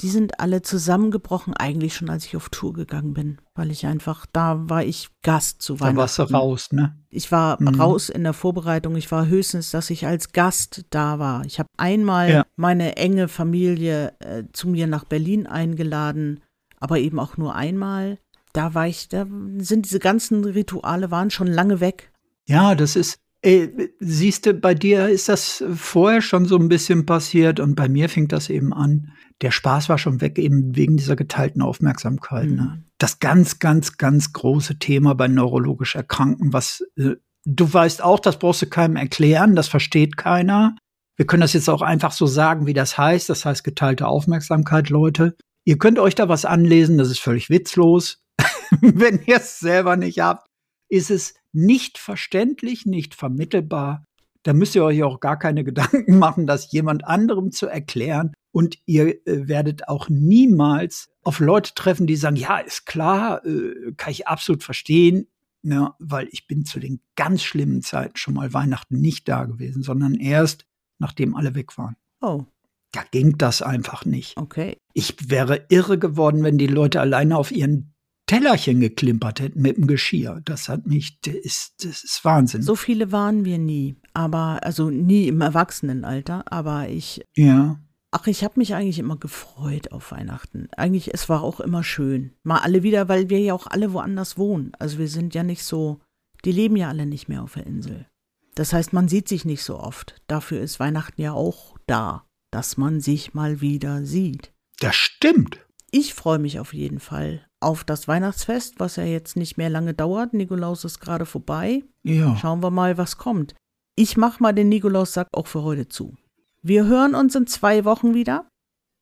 die 0.00 0.08
sind 0.08 0.40
alle 0.40 0.62
zusammengebrochen, 0.62 1.54
eigentlich 1.54 1.94
schon 1.94 2.10
als 2.10 2.24
ich 2.26 2.36
auf 2.36 2.48
Tour 2.48 2.72
gegangen 2.72 3.14
bin, 3.14 3.38
weil 3.54 3.70
ich 3.70 3.86
einfach, 3.86 4.26
da 4.32 4.68
war 4.68 4.82
ich 4.82 5.10
Gast 5.22 5.62
zu 5.62 5.78
Weihnachten. 5.78 5.96
Da 5.96 6.02
warst 6.02 6.18
du 6.18 6.22
raus, 6.24 6.72
ne? 6.72 6.98
Ich 7.10 7.30
war 7.30 7.60
mhm. 7.60 7.80
raus 7.80 8.08
in 8.08 8.24
der 8.24 8.32
Vorbereitung. 8.32 8.96
Ich 8.96 9.10
war 9.12 9.26
höchstens, 9.26 9.70
dass 9.70 9.90
ich 9.90 10.06
als 10.06 10.32
Gast 10.32 10.84
da 10.90 11.20
war. 11.20 11.44
Ich 11.44 11.60
habe 11.60 11.68
einmal 11.76 12.30
ja. 12.30 12.46
meine 12.56 12.96
enge 12.96 13.28
Familie 13.28 14.14
äh, 14.18 14.44
zu 14.52 14.68
mir 14.68 14.88
nach 14.88 15.04
Berlin 15.04 15.46
eingeladen, 15.46 16.40
aber 16.80 16.98
eben 16.98 17.20
auch 17.20 17.36
nur 17.36 17.54
einmal. 17.54 18.18
Da 18.52 18.74
war 18.74 18.88
ich, 18.88 19.08
da 19.08 19.26
sind 19.58 19.86
diese 19.86 20.00
ganzen 20.00 20.44
Rituale 20.44 21.10
waren 21.10 21.30
schon 21.30 21.48
lange 21.48 21.80
weg. 21.80 22.12
Ja, 22.46 22.74
das 22.74 22.94
ist, 22.94 23.18
Ey, 23.44 23.92
siehst 24.00 24.46
du, 24.46 24.54
bei 24.54 24.72
dir 24.72 25.10
ist 25.10 25.28
das 25.28 25.62
vorher 25.76 26.22
schon 26.22 26.46
so 26.46 26.56
ein 26.56 26.68
bisschen 26.68 27.04
passiert 27.04 27.60
und 27.60 27.74
bei 27.74 27.90
mir 27.90 28.08
fing 28.08 28.26
das 28.26 28.48
eben 28.48 28.72
an. 28.72 29.12
Der 29.42 29.50
Spaß 29.50 29.90
war 29.90 29.98
schon 29.98 30.22
weg, 30.22 30.38
eben 30.38 30.74
wegen 30.74 30.96
dieser 30.96 31.14
geteilten 31.14 31.60
Aufmerksamkeit. 31.60 32.46
Ne? 32.46 32.50
Mhm. 32.50 32.56
Ne? 32.56 32.84
Das 32.96 33.18
ganz, 33.18 33.58
ganz, 33.58 33.98
ganz 33.98 34.32
große 34.32 34.78
Thema 34.78 35.14
bei 35.14 35.28
neurologisch 35.28 35.94
Erkrankten, 35.94 36.54
was 36.54 36.82
äh, 36.96 37.16
du 37.44 37.70
weißt 37.70 38.02
auch, 38.02 38.18
das 38.18 38.38
brauchst 38.38 38.62
du 38.62 38.66
keinem 38.66 38.96
erklären, 38.96 39.54
das 39.54 39.68
versteht 39.68 40.16
keiner. 40.16 40.74
Wir 41.16 41.26
können 41.26 41.42
das 41.42 41.52
jetzt 41.52 41.68
auch 41.68 41.82
einfach 41.82 42.12
so 42.12 42.26
sagen, 42.26 42.66
wie 42.66 42.72
das 42.72 42.96
heißt. 42.96 43.28
Das 43.28 43.44
heißt 43.44 43.62
geteilte 43.62 44.06
Aufmerksamkeit, 44.06 44.88
Leute. 44.88 45.36
Ihr 45.66 45.76
könnt 45.76 45.98
euch 45.98 46.14
da 46.14 46.30
was 46.30 46.46
anlesen, 46.46 46.96
das 46.96 47.10
ist 47.10 47.20
völlig 47.20 47.50
witzlos. 47.50 48.24
Wenn 48.80 49.20
ihr 49.26 49.36
es 49.36 49.60
selber 49.60 49.98
nicht 49.98 50.20
habt, 50.20 50.46
ist 50.88 51.10
es 51.10 51.34
nicht 51.54 51.98
verständlich, 51.98 52.84
nicht 52.86 53.14
vermittelbar. 53.14 54.04
Da 54.42 54.52
müsst 54.52 54.74
ihr 54.74 54.84
euch 54.84 55.02
auch 55.02 55.20
gar 55.20 55.38
keine 55.38 55.64
Gedanken 55.70 56.18
machen, 56.18 56.46
das 56.46 56.70
jemand 56.72 57.06
anderem 57.06 57.50
zu 57.52 57.66
erklären. 57.66 58.32
Und 58.52 58.78
ihr 58.86 59.26
äh, 59.26 59.48
werdet 59.48 59.88
auch 59.88 60.08
niemals 60.08 61.08
auf 61.22 61.40
Leute 61.40 61.72
treffen, 61.74 62.06
die 62.06 62.16
sagen, 62.16 62.36
ja, 62.36 62.58
ist 62.58 62.84
klar, 62.86 63.44
äh, 63.46 63.92
kann 63.96 64.12
ich 64.12 64.28
absolut 64.28 64.62
verstehen. 64.62 65.26
ne, 65.62 65.92
weil 65.98 66.28
ich 66.30 66.46
bin 66.46 66.66
zu 66.66 66.78
den 66.78 67.00
ganz 67.16 67.42
schlimmen 67.42 67.80
Zeiten 67.80 68.16
schon 68.16 68.34
mal 68.34 68.52
Weihnachten 68.52 69.00
nicht 69.00 69.28
da 69.28 69.44
gewesen, 69.44 69.82
sondern 69.82 70.14
erst, 70.14 70.66
nachdem 70.98 71.34
alle 71.34 71.54
weg 71.54 71.78
waren. 71.78 71.96
Oh, 72.20 72.44
Da 72.92 73.02
ging 73.10 73.38
das 73.38 73.62
einfach 73.62 74.04
nicht. 74.04 74.36
okay. 74.36 74.76
Ich 74.92 75.30
wäre 75.30 75.64
irre 75.70 75.98
geworden, 75.98 76.44
wenn 76.44 76.58
die 76.58 76.66
Leute 76.68 77.00
alleine 77.00 77.36
auf 77.38 77.50
ihren 77.50 77.93
Tellerchen 78.26 78.80
geklimpert 78.80 79.40
hätten 79.40 79.60
mit 79.60 79.76
dem 79.76 79.86
Geschirr. 79.86 80.40
Das 80.44 80.68
hat 80.68 80.86
mich, 80.86 81.20
das 81.20 81.34
ist, 81.34 81.84
das 81.84 82.04
ist 82.04 82.24
Wahnsinn. 82.24 82.62
So 82.62 82.74
viele 82.76 83.12
waren 83.12 83.44
wir 83.44 83.58
nie. 83.58 83.96
Aber, 84.14 84.60
also 84.62 84.90
nie 84.90 85.28
im 85.28 85.40
Erwachsenenalter. 85.40 86.50
Aber 86.50 86.88
ich, 86.88 87.22
Ja. 87.34 87.78
ach, 88.10 88.26
ich 88.26 88.42
habe 88.44 88.54
mich 88.56 88.74
eigentlich 88.74 88.98
immer 88.98 89.16
gefreut 89.18 89.92
auf 89.92 90.10
Weihnachten. 90.12 90.68
Eigentlich, 90.76 91.12
es 91.12 91.28
war 91.28 91.42
auch 91.42 91.60
immer 91.60 91.84
schön. 91.84 92.32
Mal 92.42 92.58
alle 92.60 92.82
wieder, 92.82 93.08
weil 93.08 93.28
wir 93.28 93.40
ja 93.40 93.52
auch 93.54 93.66
alle 93.66 93.92
woanders 93.92 94.38
wohnen. 94.38 94.72
Also 94.78 94.98
wir 94.98 95.08
sind 95.08 95.34
ja 95.34 95.42
nicht 95.42 95.64
so, 95.64 96.00
die 96.44 96.52
leben 96.52 96.76
ja 96.76 96.88
alle 96.88 97.06
nicht 97.06 97.28
mehr 97.28 97.42
auf 97.42 97.54
der 97.54 97.66
Insel. 97.66 98.06
Das 98.54 98.72
heißt, 98.72 98.92
man 98.92 99.08
sieht 99.08 99.28
sich 99.28 99.44
nicht 99.44 99.62
so 99.64 99.78
oft. 99.78 100.22
Dafür 100.28 100.60
ist 100.60 100.78
Weihnachten 100.80 101.20
ja 101.20 101.32
auch 101.32 101.76
da, 101.86 102.24
dass 102.52 102.76
man 102.76 103.00
sich 103.00 103.34
mal 103.34 103.60
wieder 103.60 104.04
sieht. 104.04 104.52
Das 104.78 104.94
stimmt. 104.94 105.58
Ich 105.96 106.12
freue 106.12 106.40
mich 106.40 106.58
auf 106.58 106.74
jeden 106.74 106.98
Fall 106.98 107.46
auf 107.60 107.84
das 107.84 108.08
Weihnachtsfest, 108.08 108.80
was 108.80 108.96
ja 108.96 109.04
jetzt 109.04 109.36
nicht 109.36 109.58
mehr 109.58 109.70
lange 109.70 109.94
dauert. 109.94 110.34
Nikolaus 110.34 110.82
ist 110.82 110.98
gerade 110.98 111.24
vorbei. 111.24 111.84
Ja. 112.02 112.36
Schauen 112.36 112.64
wir 112.64 112.72
mal, 112.72 112.98
was 112.98 113.16
kommt. 113.16 113.54
Ich 113.94 114.16
mach 114.16 114.40
mal 114.40 114.52
den 114.52 114.68
Nikolaussack 114.68 115.28
auch 115.30 115.46
für 115.46 115.62
heute 115.62 115.86
zu. 115.86 116.16
Wir 116.62 116.86
hören 116.86 117.14
uns 117.14 117.36
in 117.36 117.46
zwei 117.46 117.84
Wochen 117.84 118.12
wieder. 118.12 118.48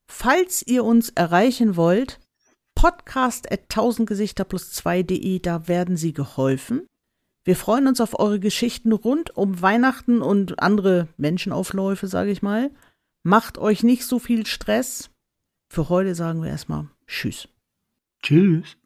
Falls 0.07 0.61
ihr 0.66 0.85
uns 0.85 1.09
erreichen 1.09 1.76
wollt, 1.76 2.20
podcast 2.74 3.50
at 3.50 3.62
1000 3.70 4.07
Gesichter 4.07 4.44
plus 4.44 4.70
2.de, 4.72 5.38
da 5.38 5.68
werden 5.68 5.96
sie 5.96 6.12
geholfen. 6.12 6.83
Wir 7.42 7.57
freuen 7.57 7.87
uns 7.87 8.02
auf 8.02 8.20
eure 8.20 8.38
Geschichten 8.38 8.92
rund 8.92 9.35
um 9.35 9.62
Weihnachten 9.62 10.20
und 10.20 10.61
andere 10.61 11.09
Menschenaufläufe, 11.16 12.07
sage 12.07 12.33
ich 12.33 12.42
mal. 12.42 12.70
Macht 13.22 13.57
euch 13.57 13.83
nicht 13.83 14.05
so 14.05 14.18
viel 14.18 14.44
Stress. 14.44 15.09
Für 15.74 15.88
heute 15.88 16.14
sagen 16.14 16.42
wir 16.42 16.50
erstmal 16.50 16.88
Tschüss. 17.06 17.48
Tschüss. 18.22 18.76